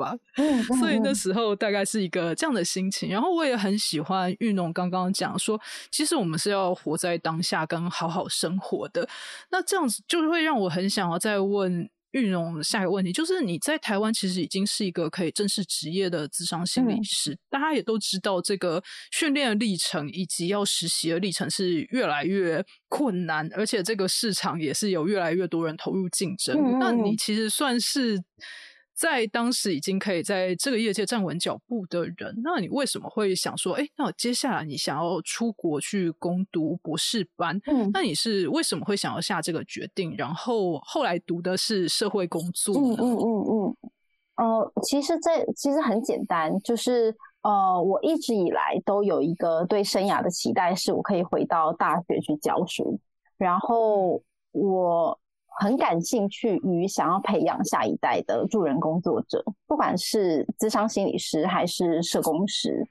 [0.79, 3.09] 所以那时候大概是一个这样的心情。
[3.09, 5.59] 然后我也很喜欢玉农刚刚讲说，
[5.89, 9.07] 其实我们是要活在当下，跟好好生活的。
[9.49, 26.77] 那这样子就会让我很想要再问玉农下一个问题，就是你在台湾其实已经是一个可以正式职业的智商心理师，大家也都知道这个训练的历程以及要实习的历程是越来越困难，而且这个市场也是有越来越多人投入竞争。
[26.79, 28.21] 那你其实算是。
[29.01, 37.59] 在当时已经可以在这个业界站稳脚步的人，那你为什么会想说，哎，那我接下来你想要出国去攻读博士班？
[37.65, 40.13] 嗯，那你是为什么会想要下这个决定？
[40.15, 42.75] 然后后来读的是社会工作？
[42.77, 43.77] 嗯嗯嗯嗯。
[44.35, 52.99] 呃，其实这其实很简单，就是呃，我一直以来都有一个对生涯的期待，是我可以回到大学去教书，
[53.39, 55.17] 然后我。
[55.59, 62.87] 很感兴趣于想要培养下一代的助人工作者，不管是咨商心理师还是社工师。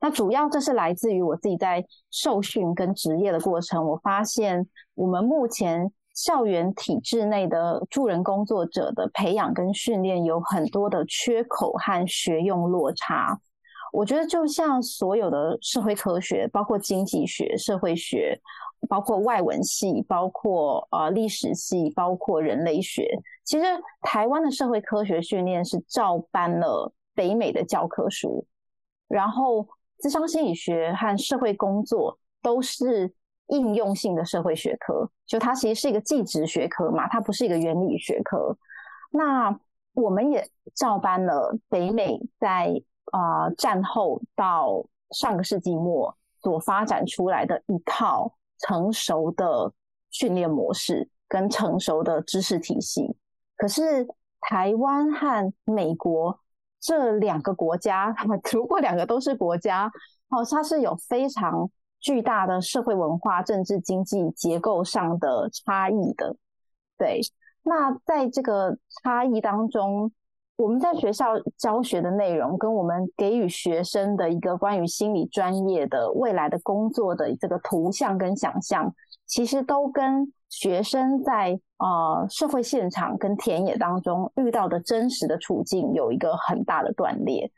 [0.00, 13.40] 那主要这是来自于我自己在受训跟职业的过程，我发现我们目前校园体制内的助人工作者的培养跟训练有很多的缺口和学用落差。
[13.92, 18.40] 我觉得就像所有的社会科学，包括经济学、社会学。
[18.88, 23.08] 包括外文系，包括呃历史系，包括人类学。
[23.44, 23.64] 其实
[24.00, 28.46] 台湾的社会科学训练是照搬了北美的教科书，
[29.08, 29.66] 然后
[29.98, 33.12] 智商心理学和社会工作都是
[33.48, 38.56] 应用性的社会学科，就它其实是一个技职学科嘛，它不是一个原理学科。
[39.10, 39.58] 那
[39.94, 48.32] 我们也照搬了北美在啊战后到上个世纪末所发展出来的一套
[48.62, 49.72] 成熟的
[50.10, 53.16] 训练模式跟成熟的知识体系。
[53.56, 54.08] 可是
[54.40, 56.40] 台湾和美国
[56.80, 58.14] 这两个国家，
[58.52, 59.90] 如果两个都是国家，
[60.30, 66.34] 哦，它是有非常巨大的社会文化、政治、经济结构上的差异的。
[66.96, 67.20] 对，
[67.62, 70.10] 那在这个差异当中。
[70.62, 71.26] 我们在学校
[71.58, 78.94] 教学的内容，跟我们给予学生的一个关于心理专业的未来的工作的这个图像跟想象，
[79.26, 87.50] 其实都跟学生在呃社会现场跟田野当中遇到的真实的处境有一个很大的断裂。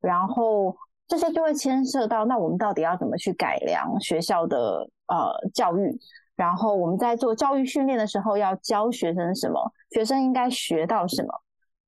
[0.00, 0.76] 然后
[1.08, 5.98] 这些就会牵涉到，那我们到底要怎么去改良学校的呃教育？
[6.36, 9.72] 然后我们在做教育训练的时候，要教学生什么？
[9.90, 11.28] 学生应该学到什么？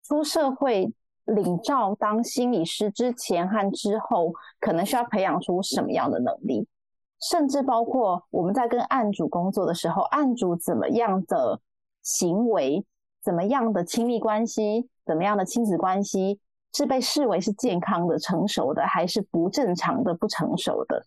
[0.07, 0.92] 出社会
[1.24, 6.68] 领照当心理师之前和之后，可能需要培养出什么样的能力？
[7.30, 11.59] 甚至包括我们在跟案主工作的时候，案主怎么样的
[12.02, 12.84] 行为、
[13.22, 16.38] 怎么样的亲密关系、怎么样的亲子关系，
[16.74, 21.02] 是被视为是健康的、成熟的，还是不正常的、不成熟的？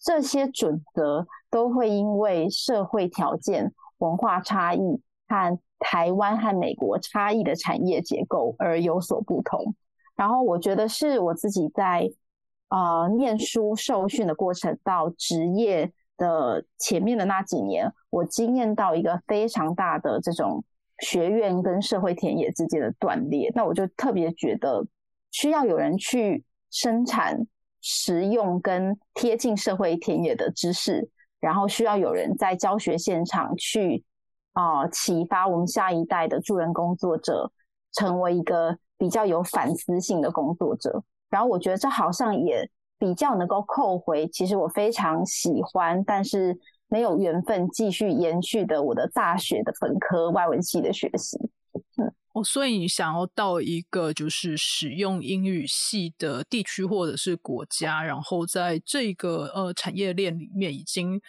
[0.00, 5.58] 这些准则都会因为社会条件、文化差异和。
[5.78, 9.74] 台湾和美国差异的产业结构而有所不同。
[10.16, 12.10] 然后我觉得是我自己在
[12.68, 20.64] 啊念书受训的过程到职业的前面的那几年，我经验到一个非常大的这种
[20.98, 23.52] 学院跟社会田野之间的断裂。
[23.54, 24.84] 那我就特别觉得
[25.30, 27.46] 需要有人去生产
[27.80, 31.08] 实用跟贴近社会田野的知识，
[31.38, 34.04] 然后需要有人在教学现场去。
[34.58, 37.48] 啊，启发我们下一代的助人工作者
[37.92, 41.00] 成为一个比较有反思性的工作者。
[41.30, 51.38] 然后我觉得这好像也比较能够扣回，其实我非常喜欢，但是没有缘分继续延续的我的大学的本科外文系的学习。
[51.96, 61.20] 嗯，哦，所以你想要到一个就是使用英语系的地区或者是国家，然后在这个呃产业链里面已经。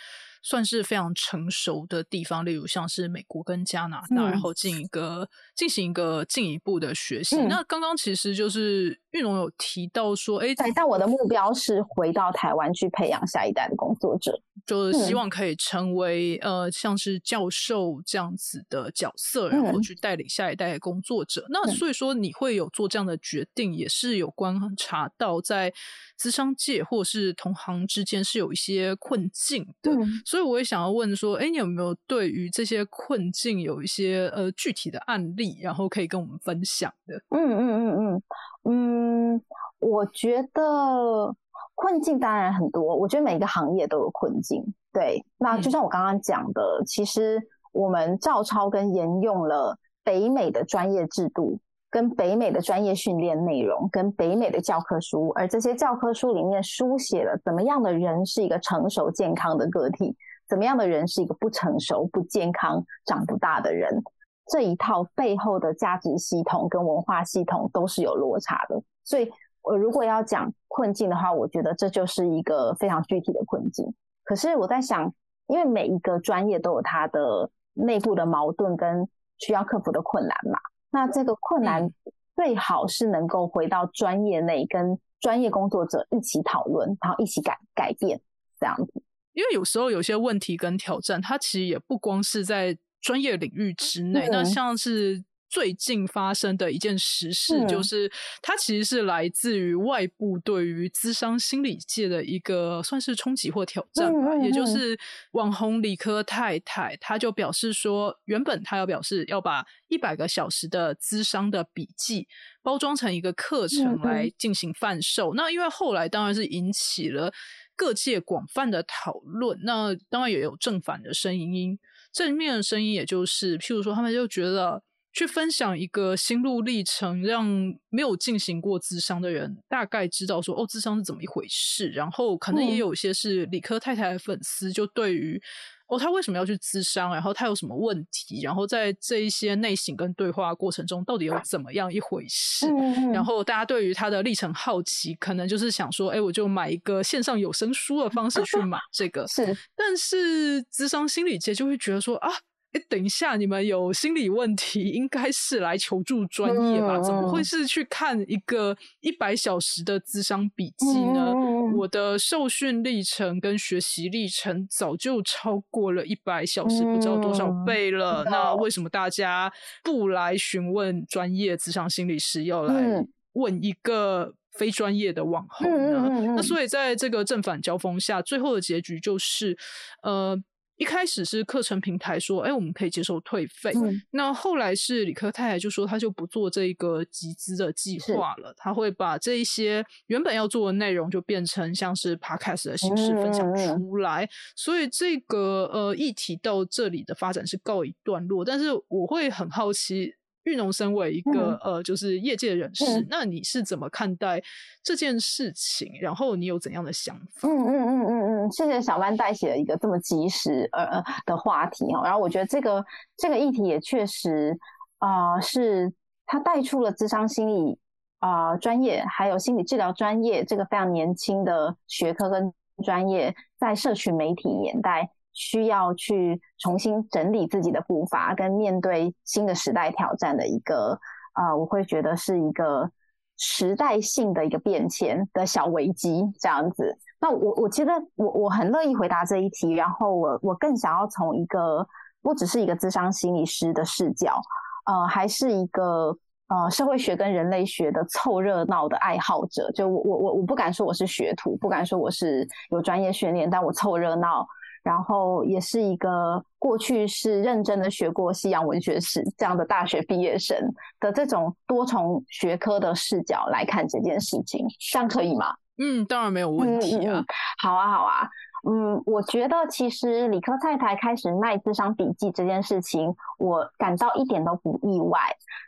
[0.42, 7.36] 算是非常成熟的地方，例如像是美国跟加拿大，然后进一个进行一个进一步的学习。
[7.44, 21.46] 那刚刚其实就是玉龙有提到说，哎，但我的目标是回到台湾去培养下一代的工作者，就是希望可以成为呃像是教授这样子的角色，然后去带领下一代的工作者。
[21.50, 25.74] 那所以说你会有做这样的决定，也是有观察到在
[26.16, 29.92] 资商界或是同行之间是有一些困境的。
[30.30, 37.16] 所以我也想要问说，哎，你有没有对于这些困境有一些呃具体的案例，然后可以跟我们分享的？
[37.30, 39.42] 嗯嗯嗯嗯嗯，
[39.80, 41.36] 我觉得
[41.74, 44.64] 困境当然很多，我觉得每个行业都有困境。
[44.94, 51.60] 对，那就像我刚刚讲的，其实我们照抄跟沿用了北美的专业制度。
[51.92, 60.16] 跟北美的专业训练内容，跟北美的教科书，而这些教科书里面书写了怎么样的人是一个成熟健康的个体，
[60.48, 64.04] 怎么样的人是一个不成熟、不健康、长不大的人，
[64.48, 68.82] 这一套背后的价值系统跟文化系统都是有落差的。
[69.04, 69.32] 所以，
[69.64, 73.92] 我如果要讲困境的话，我觉得这就是一个非常具体的困境。
[74.24, 75.12] 可是我在想，
[75.48, 79.08] 因为每一个专业都有它的内部的矛盾跟
[79.40, 80.60] 需要克服的困难嘛。
[80.92, 81.92] 那这个困难
[82.36, 88.20] 最好是能够回到专业内，跟专业工作者一起讨论，然后一起改改变
[88.60, 89.04] 这样子。
[89.34, 95.24] 因为有时候有些问题跟挑战，它其实也不光是在专业领域之内，那像是。
[95.50, 98.10] 最近发生的一件实事，就是
[98.42, 104.36] 它其实是来自于外部对于资商心理界的一个算是冲击或挑战吧。
[104.44, 104.98] 也就是
[105.32, 112.28] 网红理科太太，她就表示说，原本她要表示要把一百个小时的资商的笔记
[112.62, 115.34] 包装成一个课程来进行贩售。
[115.34, 117.34] 那因为后来当然是引起了
[117.76, 121.80] 各界广泛的讨论，那当然也有正反的声音。
[122.14, 124.84] 正面的声音，也就是譬如说，他们就觉得。
[125.12, 127.46] 去分享一个心路历程，让
[127.90, 131.90] 没有进行过智商的人大概知道说哦，智商是怎么一回事。
[131.90, 135.42] 然后可能也有一些是理科太太的粉丝，就对于
[135.88, 142.68] 哦，他为什么要去智商，然后他有什么问题，然后在这一些内省跟对话过程中，到底有怎么样一回事？
[143.12, 149.26] 然后大家对于他的历程好奇，可能就是想说，哎，我就买一个线上有声书的方式去买这个。
[149.34, 152.30] 是，但是智商心理界就会觉得说啊。
[152.72, 157.00] 哎，等一下，你们有心理问题，应该是来求助专业吧？
[157.02, 161.34] 怎么会是去看一个一百小时的智商笔记呢？
[161.76, 168.24] 我的受训历程跟学习历程早就超过了一百小时，不知道多少倍了。
[168.26, 169.52] 那为什么大家
[169.84, 173.04] 不来询问专业智商心理师，要来
[173.34, 176.08] 问一个非专业的网红呢？
[176.36, 179.58] 那所以在这个正反交锋下，最后的结局就是，
[180.04, 180.40] 呃。
[180.80, 183.74] 一开始是课程平台说，哎，我们可以接受退费。
[184.12, 194.30] 那后来是理科太太就说，他就不做这个集资的计划了，他会把这一些原本要做的内容就变成像是 podcast 的形式分享出来。
[194.56, 198.46] 所以这个呃议题到这里的发展是告一段落。
[198.46, 200.16] 但是我会很好奇。
[200.44, 204.42] 玉农身为一个呃，就是业界人士，那你是怎么看待
[204.82, 205.92] 这件事情？
[206.02, 207.48] 然后你有怎样的想法？
[207.48, 212.02] 嗯嗯嗯嗯嗯，谢谢小曼带写了一个这么及时呃呃的话题哈。
[212.04, 212.84] 然后我觉得这个
[213.18, 214.58] 这个议题也确实
[215.00, 215.92] 啊，是
[216.26, 217.78] 它带出了智商心理
[218.20, 225.10] 啊专业，还有心理治疗专业这个非常年轻的学科跟专业，在社群媒体年代。
[225.40, 231.00] 需要去重新整理自己的步伐，跟面对新的时代挑战的一个
[231.32, 232.92] 啊，我会觉得是一个
[233.38, 236.98] 时代性的一个变迁的小危机这样子。
[237.22, 241.88] 那我我觉得我我很乐意回答这一题，然后我我更想要从一个
[242.22, 244.42] 不只是一个智商心理师的视角，
[244.88, 246.14] 呃，还是一个
[246.50, 249.72] 呃社会学跟人类学的凑热闹的爱好者。
[249.72, 254.46] 就我我我我不敢说我是学徒，不敢说我是有专业训练，但我凑热闹。
[254.84, 260.58] 然后也是一个过去是认真的学过西洋文学史这样的大学毕业生
[261.00, 265.54] 的这种多重学科的视角来看这件事情，这样可以吗？
[265.78, 267.24] 嗯，当然没有问题啊。
[267.62, 268.28] 好啊，好啊。
[268.70, 275.18] 嗯，我觉得其实理科太太开始卖智商笔记这件事情，我感到一点都不意外。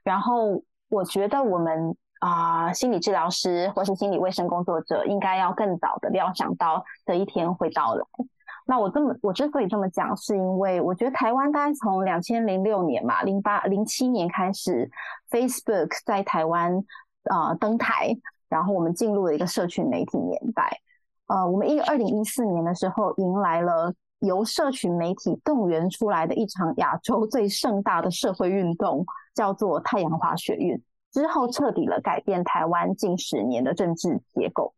[0.04, 8.06] 然后我觉得我们啊，心理治疗师或是心理卫生工作者，应该要更早的料想到这一天会到来。
[8.68, 14.90] 那我这么，我之所以这么讲，是因为我觉得台湾大概从两千零六年嘛，零八零七年开始
[15.30, 16.82] ，Facebook 在台湾
[17.24, 18.16] 啊登台，
[18.48, 20.80] 然后我们进入了一个社群媒体年代。
[21.28, 29.04] 呃，我们一二零一四年的时候，迎来了由社群媒体动员出来的一场亚洲最盛大的社会运动，
[29.34, 30.82] 叫做太阳花学运。
[31.12, 34.74] 之后彻底了改变台湾近十年的政治结构。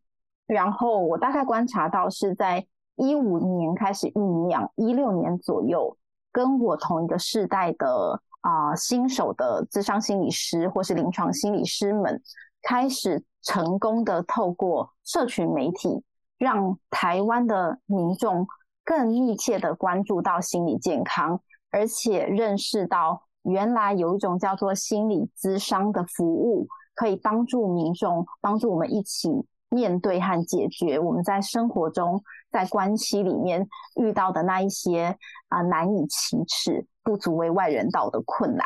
[0.46, 2.66] 然后我大概观察到是在。
[2.96, 5.96] 一五年开始酝酿，一六年左右，
[6.32, 12.22] 跟我同一个世代的啊新手的智商心理师或是临床心理师们，
[12.62, 16.04] 开始成功的透过社群媒体，
[16.38, 18.46] 让台湾的民众
[18.84, 21.40] 更密切的关注到心理健康，
[21.70, 32.22] 而且认识到原来有一种叫做心理咨商的服务，可以帮助民众，帮助我们一起面对和解决我们在生活中。
[32.54, 38.64] 在关系里面遇到的那一些啊难以启齿、不足为外人道的困难，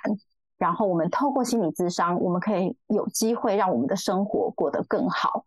[0.59, 5.47] 然后我们透过心理咨商，我们可以有机会让我们的生活过得更好。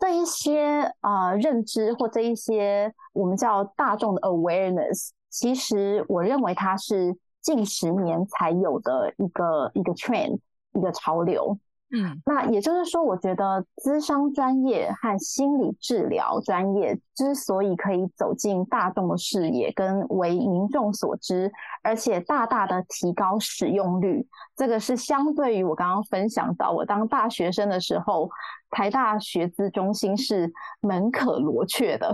[0.00, 10.40] 这一些啊认知或这一些我们叫大众的 awareness，其实我认为它是近十年才有的一个一个 trend，
[10.72, 11.56] 一个潮流。
[11.92, 21.50] 嗯，那也就是说，我觉得咨商专业和心理治疗专业之所以可以走进大众的视野，跟为民众所知，
[21.84, 24.26] 而且大大的提高使用率，
[24.56, 28.28] 这个是相对于我刚刚分享到我当大学生的时候，
[28.70, 32.12] 台大学资中心是门可罗雀的，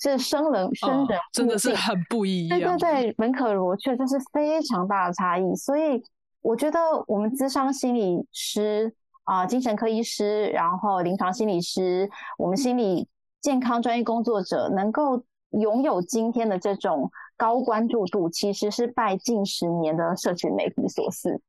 [0.00, 2.58] 是生人生人真的是很不一样。
[2.58, 5.54] 对对对，门可罗雀，这是非常大的差异。
[5.54, 6.02] 所以
[6.40, 8.94] 我觉得我们咨商心理师。
[9.24, 13.08] 啊，精神科医师，然后临床心理师，我们心理
[13.40, 21.40] 健康专业工作者能够拥有今天的这种高关注度，其实是拜近十年的社群媒体所赐。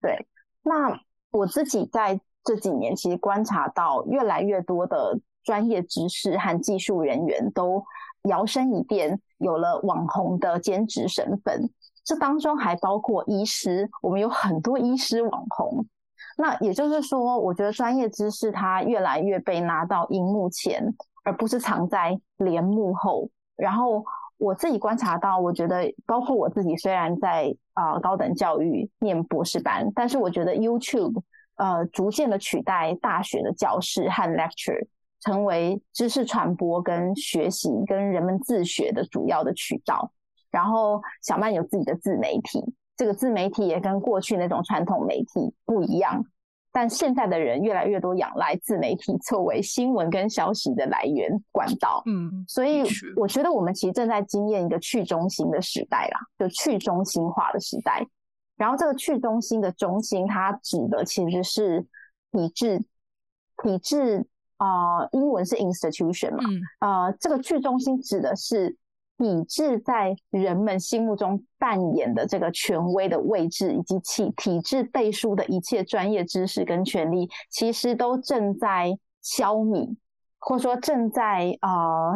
[0.00, 0.26] 对，
[0.62, 1.00] 那
[1.32, 7.84] 我自己在这几年其实观察到，越来越多的专业知识和技术人员都
[8.24, 11.70] 摇身一变，有了网红的兼职身份。
[12.04, 15.84] 这当中还包括医师，我们有很多医师网红。
[16.36, 23.28] 那也就是说，我觉得专业知识它越来越被拿到荧幕前，而不是藏在帘幕后。
[23.56, 24.04] 然后
[24.36, 31.22] 我自己观察到，我觉得包括我自己，虽然在啊高等教育念博士班，但是我觉得 YouTube
[31.56, 34.86] 呃逐渐的取代大学的教室和 lecture，
[35.20, 40.12] 成为知识传播跟学习跟人们自学的主要的渠道。
[40.50, 42.62] 然后小曼有自己的自媒体，
[42.96, 46.24] 这个自媒体也跟过去那种传统媒体不一样。
[46.72, 52.82] 但现在的人越来越多仰赖自媒体作为新闻跟消息的来源管道，嗯，所以
[53.16, 58.06] 我觉得我们其实正在经验一个去中心的时代啦，就去中心化的时代。
[58.56, 61.86] 然后这个去中心的中心，它指的其实是
[62.32, 62.78] 体制，
[63.62, 64.26] 体制
[64.58, 68.76] 啊，英文是 institution 嘛，嗯啊，这个去中心指的是。
[69.18, 79.96] 体制在人们心目中扮演的这个权威的位置，以及体体制背书的一切专业知识跟权利，其实都正在消弭，
[80.38, 82.12] 或者说正在啊，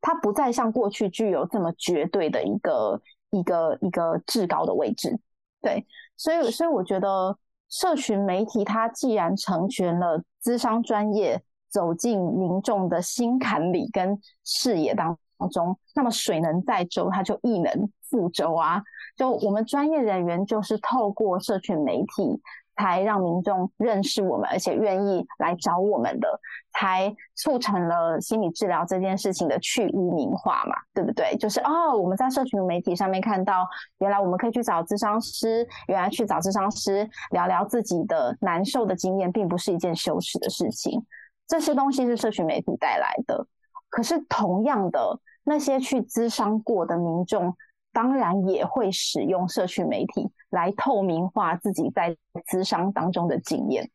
[0.00, 3.00] 它不再像过去具有这么绝对的一个
[3.30, 5.18] 一个一个至高的位置。
[5.60, 5.84] 对，
[6.16, 7.36] 所以所以我觉得，
[7.68, 15.18] 社群媒体它既然成全了资商专业走进民众的心坎里跟视野当。
[15.38, 17.72] 当中，那么水能载舟，它就亦能
[18.10, 18.82] 覆舟啊！
[19.16, 22.40] 就我们专业人员，就是透过社群媒体，
[22.76, 26.40] 才让民众认识我们，而且愿意来找我们的，
[26.72, 31.36] 才促成了心理治疗这件事情的去污名化嘛，对不对？
[31.36, 33.66] 就是哦，我们在社群媒体上面看到，
[33.98, 41.04] 原来我们可以去找咨商师，原来去找咨商师聊聊自己的难受的经验，并不是一件羞耻的事情。
[41.46, 43.46] 这些东西是社群媒体带来的，
[43.94, 45.20] 可是同样的。
[45.46, 47.54] 那些去咨商过的民众，
[47.92, 52.16] 当然也会使用社群媒体来透明化自己在
[52.50, 53.90] 咨商当中的经验。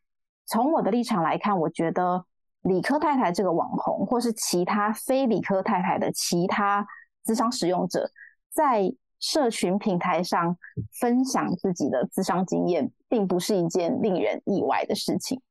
[0.46, 2.24] 从我的立场来看，我觉得
[2.62, 6.86] 理科太太这个网红，或是其他非理科太太的其他
[7.26, 8.08] 咨商使用者，
[8.52, 10.56] 在社群平台上
[11.00, 15.42] 分享自己的咨商经验，并不是一件令人意外的事情。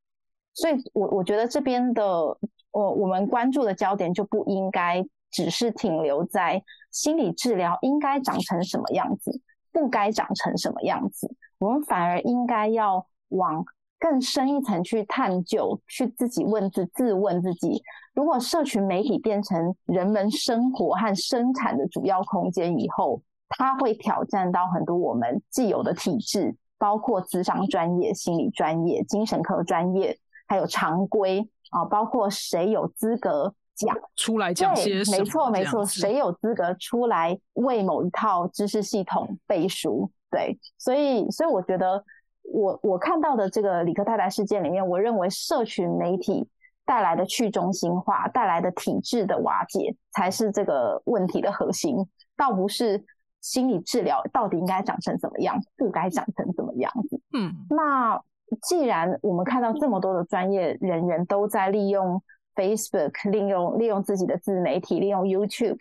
[0.54, 2.38] 所以，我我觉得这边的
[2.72, 5.05] 我我们关注的焦点就不应该。
[5.32, 9.39] 只是停留在心理治疗应该长成什么样子，
[9.72, 13.63] 不该长成什么样子，我们反而应该要往
[13.99, 17.84] 更深一层去探究，去自己问自自问自己：
[18.15, 30.17] 如果社群媒体变成人们生活和生产的主要空间以后，它会挑战到很多我们既有的体制，包括智商专业、心理专业、精神科专业，
[30.47, 33.53] 还有常规啊，包括谁有资格。
[33.76, 35.17] 讲出来讲些什么？
[35.17, 35.86] 没错，没错。
[35.86, 40.11] 谁有资格出来为某一套知识系统背书？
[40.30, 42.03] 对，所以，所以我觉得，
[42.43, 46.45] 我我看到的这个理科太太事件里面，我认为社群媒体
[46.86, 51.95] 带来的去中心化、带来的体制的瓦解，才是这个问题的核心，
[52.36, 53.01] 倒不是
[53.39, 57.22] 心理治疗到底应该长成怎么样，不该长成怎么样子。
[57.32, 58.22] 嗯，那
[58.62, 62.22] 既然我们看到这么多的专业人员都在利用。
[62.56, 65.78] Facebook 利用利用自己的自媒体，利用 YouTube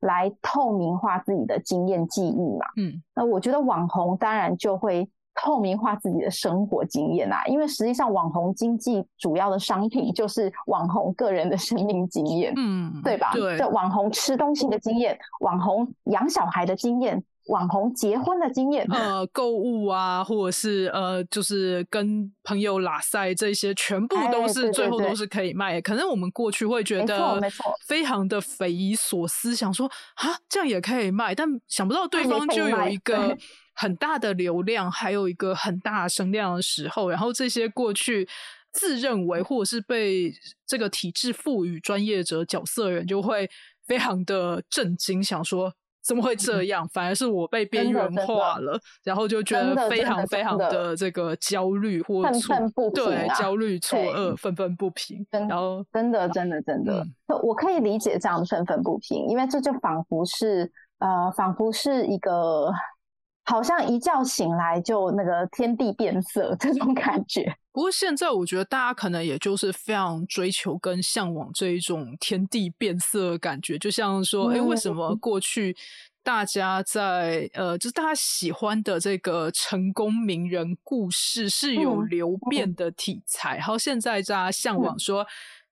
[0.00, 2.66] 来透明化自己的经验记忆嘛？
[2.76, 13.30] 嗯，那我觉得网红当然就会透明化自己的生活经验啊，因为实际上网红经济主要的商品就是网红个人的生命经验，嗯，对吧？
[13.32, 17.22] 对，这网红吃东西的经验，网红养小孩的经验。
[17.46, 25.80] 网红结婚的经验，呃，购物啊，或者是呃，就是跟朋友拉塞这些，全部都是最后都是可以卖。
[25.80, 29.86] 可能我们过去会觉得，没错，非常的匪夷所思，想说
[30.16, 33.36] 啊，这样也可以卖，但想不到对方就有一个
[33.74, 38.28] 很大的流量，还有一个很大的声量的时候，然后这些过去
[38.72, 40.32] 自认为或者是被
[40.66, 43.48] 这个体制赋予专业者角色的人，就会
[43.86, 45.72] 非常的震惊，想说。
[46.06, 46.88] 怎么会这样？
[46.92, 55.26] 反而是我被边缘化了，然后就觉得非常非常的这个焦虑或愤愤不平，对，焦虑错愕，愤愤不平。
[55.30, 57.04] 然后真的真的真的，
[57.42, 62.70] 我可以理解这样的愤愤不平，因为这就仿佛是呃，仿佛是一个。
[63.46, 67.56] 好像一觉醒来就那个天地变色这种感觉。
[67.72, 75.76] 不过现在我觉得大家可能也就是非常追求跟向往这一种天地变色的感觉，就像说，哎，为什么过去
[76.22, 85.24] 大家在呃，就是大家喜欢的这个成功名人故事是有流变的题材，然后现在大家向往说，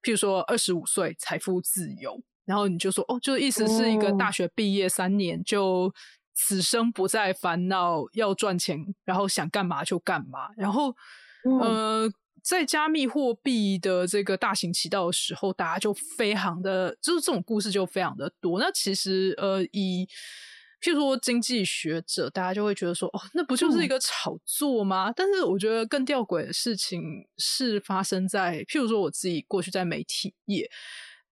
[0.02, 5.92] 譬如说二十五岁财富自由，然后你就说，哦，就意思是一个大学毕业三年就。
[6.34, 10.48] 此生不再烦恼要赚钱，然后想干嘛就干嘛。
[10.56, 10.94] 然后，
[11.60, 12.10] 呃，
[12.42, 18.58] 在加密货币的这个大行其道的时候，大家就非常的，就是这种故事就非常的多。
[18.58, 20.08] 那其实，呃，以
[20.82, 25.12] 譬如说经济学者，大家就会觉得说，哦，那不就是一个炒作吗？
[25.14, 27.00] 但是我觉得更吊诡的事情
[27.38, 30.68] 是发生在，譬如说我自己过去在媒体业，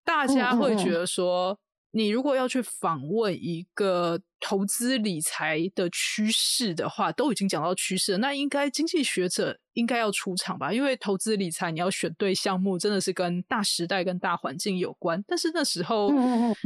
[0.05, 1.59] 大家会觉得说。
[1.93, 10.73] 你如果要去访问一个投资理财的趋势的话，都已经讲到趋势了，那应该经济学者应该要出场吧？
[10.73, 15.23] 因为投资理财你要选对项目，真的是跟大时代跟大环境有关。
[15.29, 16.11] 但是那时候，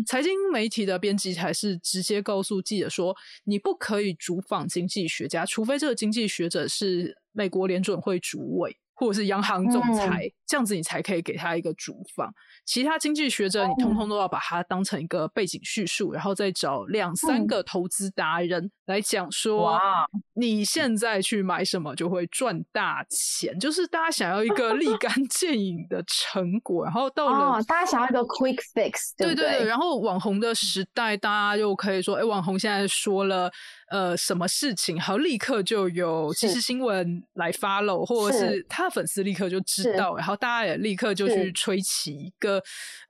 [0.06, 3.14] 财经媒体的编辑才是直接告诉记者说，
[3.44, 8.76] 你不可以主访经济学家，除非这个经济学者是美国联准会主委。
[8.96, 12.32] 或者是央行总裁，这样子你才可以给他一个主访。
[12.64, 19.78] 其他经济学者，你通通都要把它当成一个背景叙述，然后再找两三个投资达人来讲说，
[20.34, 23.56] 你现在去买什么就会赚大钱。
[23.60, 29.64] 就是大家想要一个立竿 见影的成果，然后到了大家想要一个 quick fix，对对对。
[29.66, 33.52] 然后网红的时代，大家又可以说，哎，网红现在说了。
[33.88, 42.60] 呃，什么事情，好，立刻就有即时新闻来 follow，或者是他的粉丝立刻就知道，然后大家也立刻就去吹起一个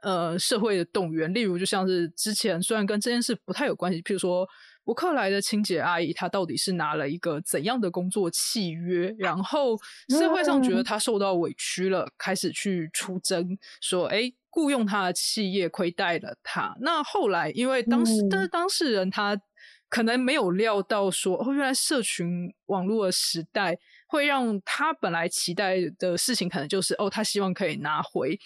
[0.03, 1.33] 呃社会的动员。
[1.33, 4.47] 例如，就像是之前虽然跟这件事不太有关系，譬如说
[4.85, 9.79] 伯克莱的清洁阿姨，她到底是拿了一个怎样的工作契约，然后
[10.11, 16.77] 社会上觉得她受到委屈了，开始去出征，说哎，雇佣她的企业亏待了她。
[16.81, 19.35] 那后来因为当时，但是当事人他。
[19.97, 28.39] 可能没有料到说，哦，原来社群网络的时代会让他本来期待的事情，可能就是哦，他希望可以拿回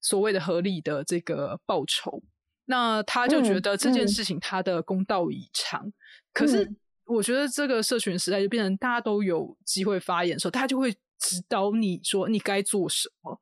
[0.00, 2.22] 所谓的合理的这个报酬。
[2.64, 5.92] 那他就觉得这件事情他的公道已长。
[6.32, 6.72] 可是
[7.04, 13.38] 我觉得这个社群时代就变成大家都有机会发言的时候，他就会指导你说你该做什么。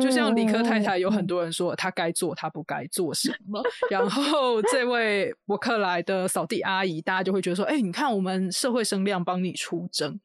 [0.00, 3.62] 就像理科太太，有很多人说她该做，她不该做什么。
[3.90, 10.20] 然后这位伯克莱的扫地阿姨，大家就会觉得说：“哎，你看我们社会声量帮你出征，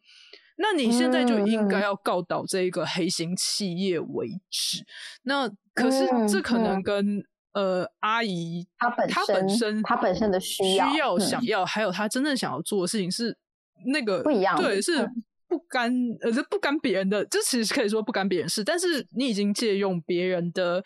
[0.58, 4.84] 那你现在就应该要告倒这一个黑心企业为止。”
[5.24, 13.38] 那可是这可能跟呃阿姨她本她本身她本身的需要需要想要，还有她真正想要做的事情是
[13.86, 15.10] 那个不一样，对是。
[15.56, 15.90] 不干
[16.20, 18.62] 呃，这不干别人的，这其实可以说不干别人事。
[18.62, 20.84] 但是你已经借用别人的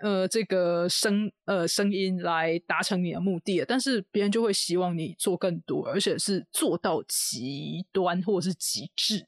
[0.00, 9.26] 呃这个声呃声音来达成你的目的了，但是别人就会希望你做更多，而且是做到极端或者是极致。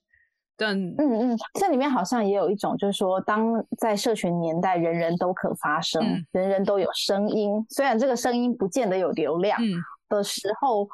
[0.54, 9.58] 但嗯嗯，这里面好像也有一种，就是说，当在社群年代，人人都可发声，人人都有声音，虽然这个声音不见得有流量
[10.10, 10.84] 的时候。
[10.84, 10.88] 嗯，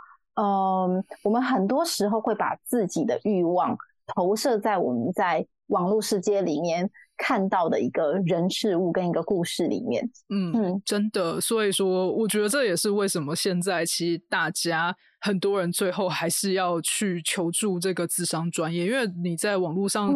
[1.22, 3.76] 我们很多时候会把自己的欲望
[4.06, 10.10] 投射在我们在网络世界里面看到的一个人事物跟一个故事里面。
[10.28, 20.12] 嗯嗯，真的，所以说，我觉得这也是为什么现在其实大家很多人最后还是要去求助这个智商专业，因为你在网络上，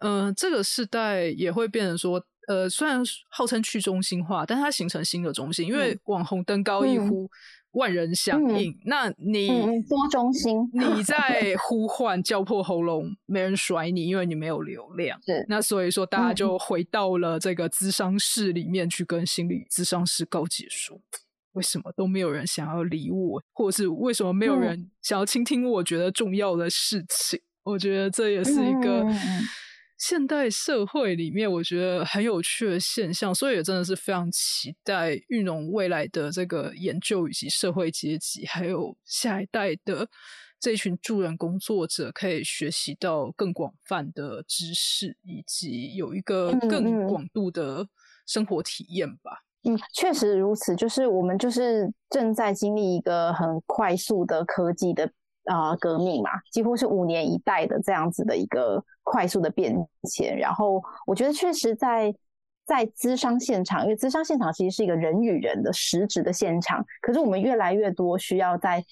[0.00, 3.00] 嗯，这个时代也会变成说，呃，虽然
[3.30, 7.30] 号称去中心化，但它形成新的中心，因为网红登高一呼。
[7.72, 9.48] 万人响应，那你
[9.88, 15.20] 多中心，你 在呼唤叫破喉咙，没人甩你，因为你没有流量。
[15.24, 21.00] 是，那所以说大家就回到了这个咨商室里面去跟心理咨商师告解说，
[21.52, 27.40] 为什么都没有人想要理我，或者是为什么没有人想要倾听我觉得重要的事情？
[27.62, 29.06] 我觉得这也是一个。
[30.00, 40.08] 现代社会里面，我觉得很有趣的现象，所以也真的是非常期待玉农未来的这个研究以及社会阶级，还有下一代的
[40.58, 47.86] 这一群助人工作者，可以学习到更广泛的知识，以及有一个更广度的
[48.26, 49.42] 生活体验吧。
[49.64, 55.12] 嗯，确实如此，就是我们就是正在经历一个很快速的科技的。
[55.50, 59.74] 啊，革命嘛，几乎是五年一代的这样子的一个快速的变
[60.08, 60.38] 迁。
[60.38, 62.14] 然后，我觉得确实在
[62.64, 66.84] 在资商现场，因为资商现场其实是一个人与人的实质的现场。
[67.02, 68.84] 可是，我们越来越多需要在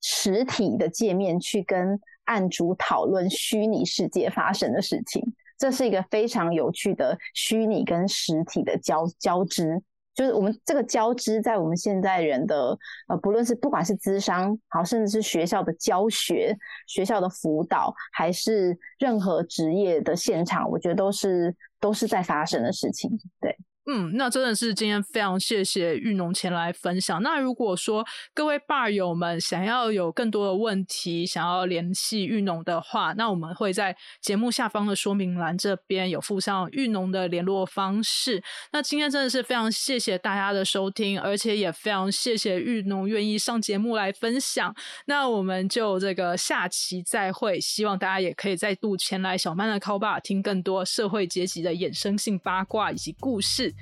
[0.00, 5.22] 实体的界面去跟案主讨论虚拟世界发生的事情。
[5.58, 9.82] 这是一个非常有趣的虚拟跟实体的交交织。
[10.18, 16.56] 就是我们这个交织在我们现在人的呃，不论是不管是资商好，甚至是学校的教学、
[16.88, 23.08] 学校的辅导，还是任何职业的现场，我觉得都是都是在发生的事情，
[23.40, 23.56] 对。
[23.90, 27.22] 嗯，那真的是今天非常谢谢玉农前来分享。
[27.22, 38.42] 那如果说各位爸友们想要有更多的问题，想要联系玉农的话，那我们会在节目下方的说明栏这边有附上玉农的联络方式。
[38.72, 44.76] 那今天真的是非常谢谢大家的收听，而且也非常谢谢玉农愿意上节目来分享。
[45.06, 53.74] 那我们就这个下期再会，希望大家也可以再度前来小曼的 call bar 听更多社会阶级的衍生性八卦以及故事。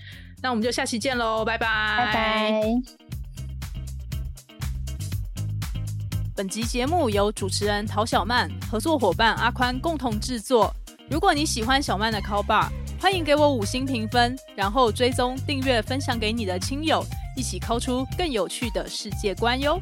[0.43, 1.67] 那我们就下期见喽拜拜。
[1.99, 2.63] 拜拜。
[6.35, 10.75] 本集节目由主持人陶小曼合作伙伴阿宽共同制作。
[11.09, 12.69] 如果你喜欢小曼的 call bar
[13.01, 17.05] 欢迎给我五星评分然后追踪订阅分享给你的亲友
[17.37, 19.81] 一起 call 出更有趣的世界观哟。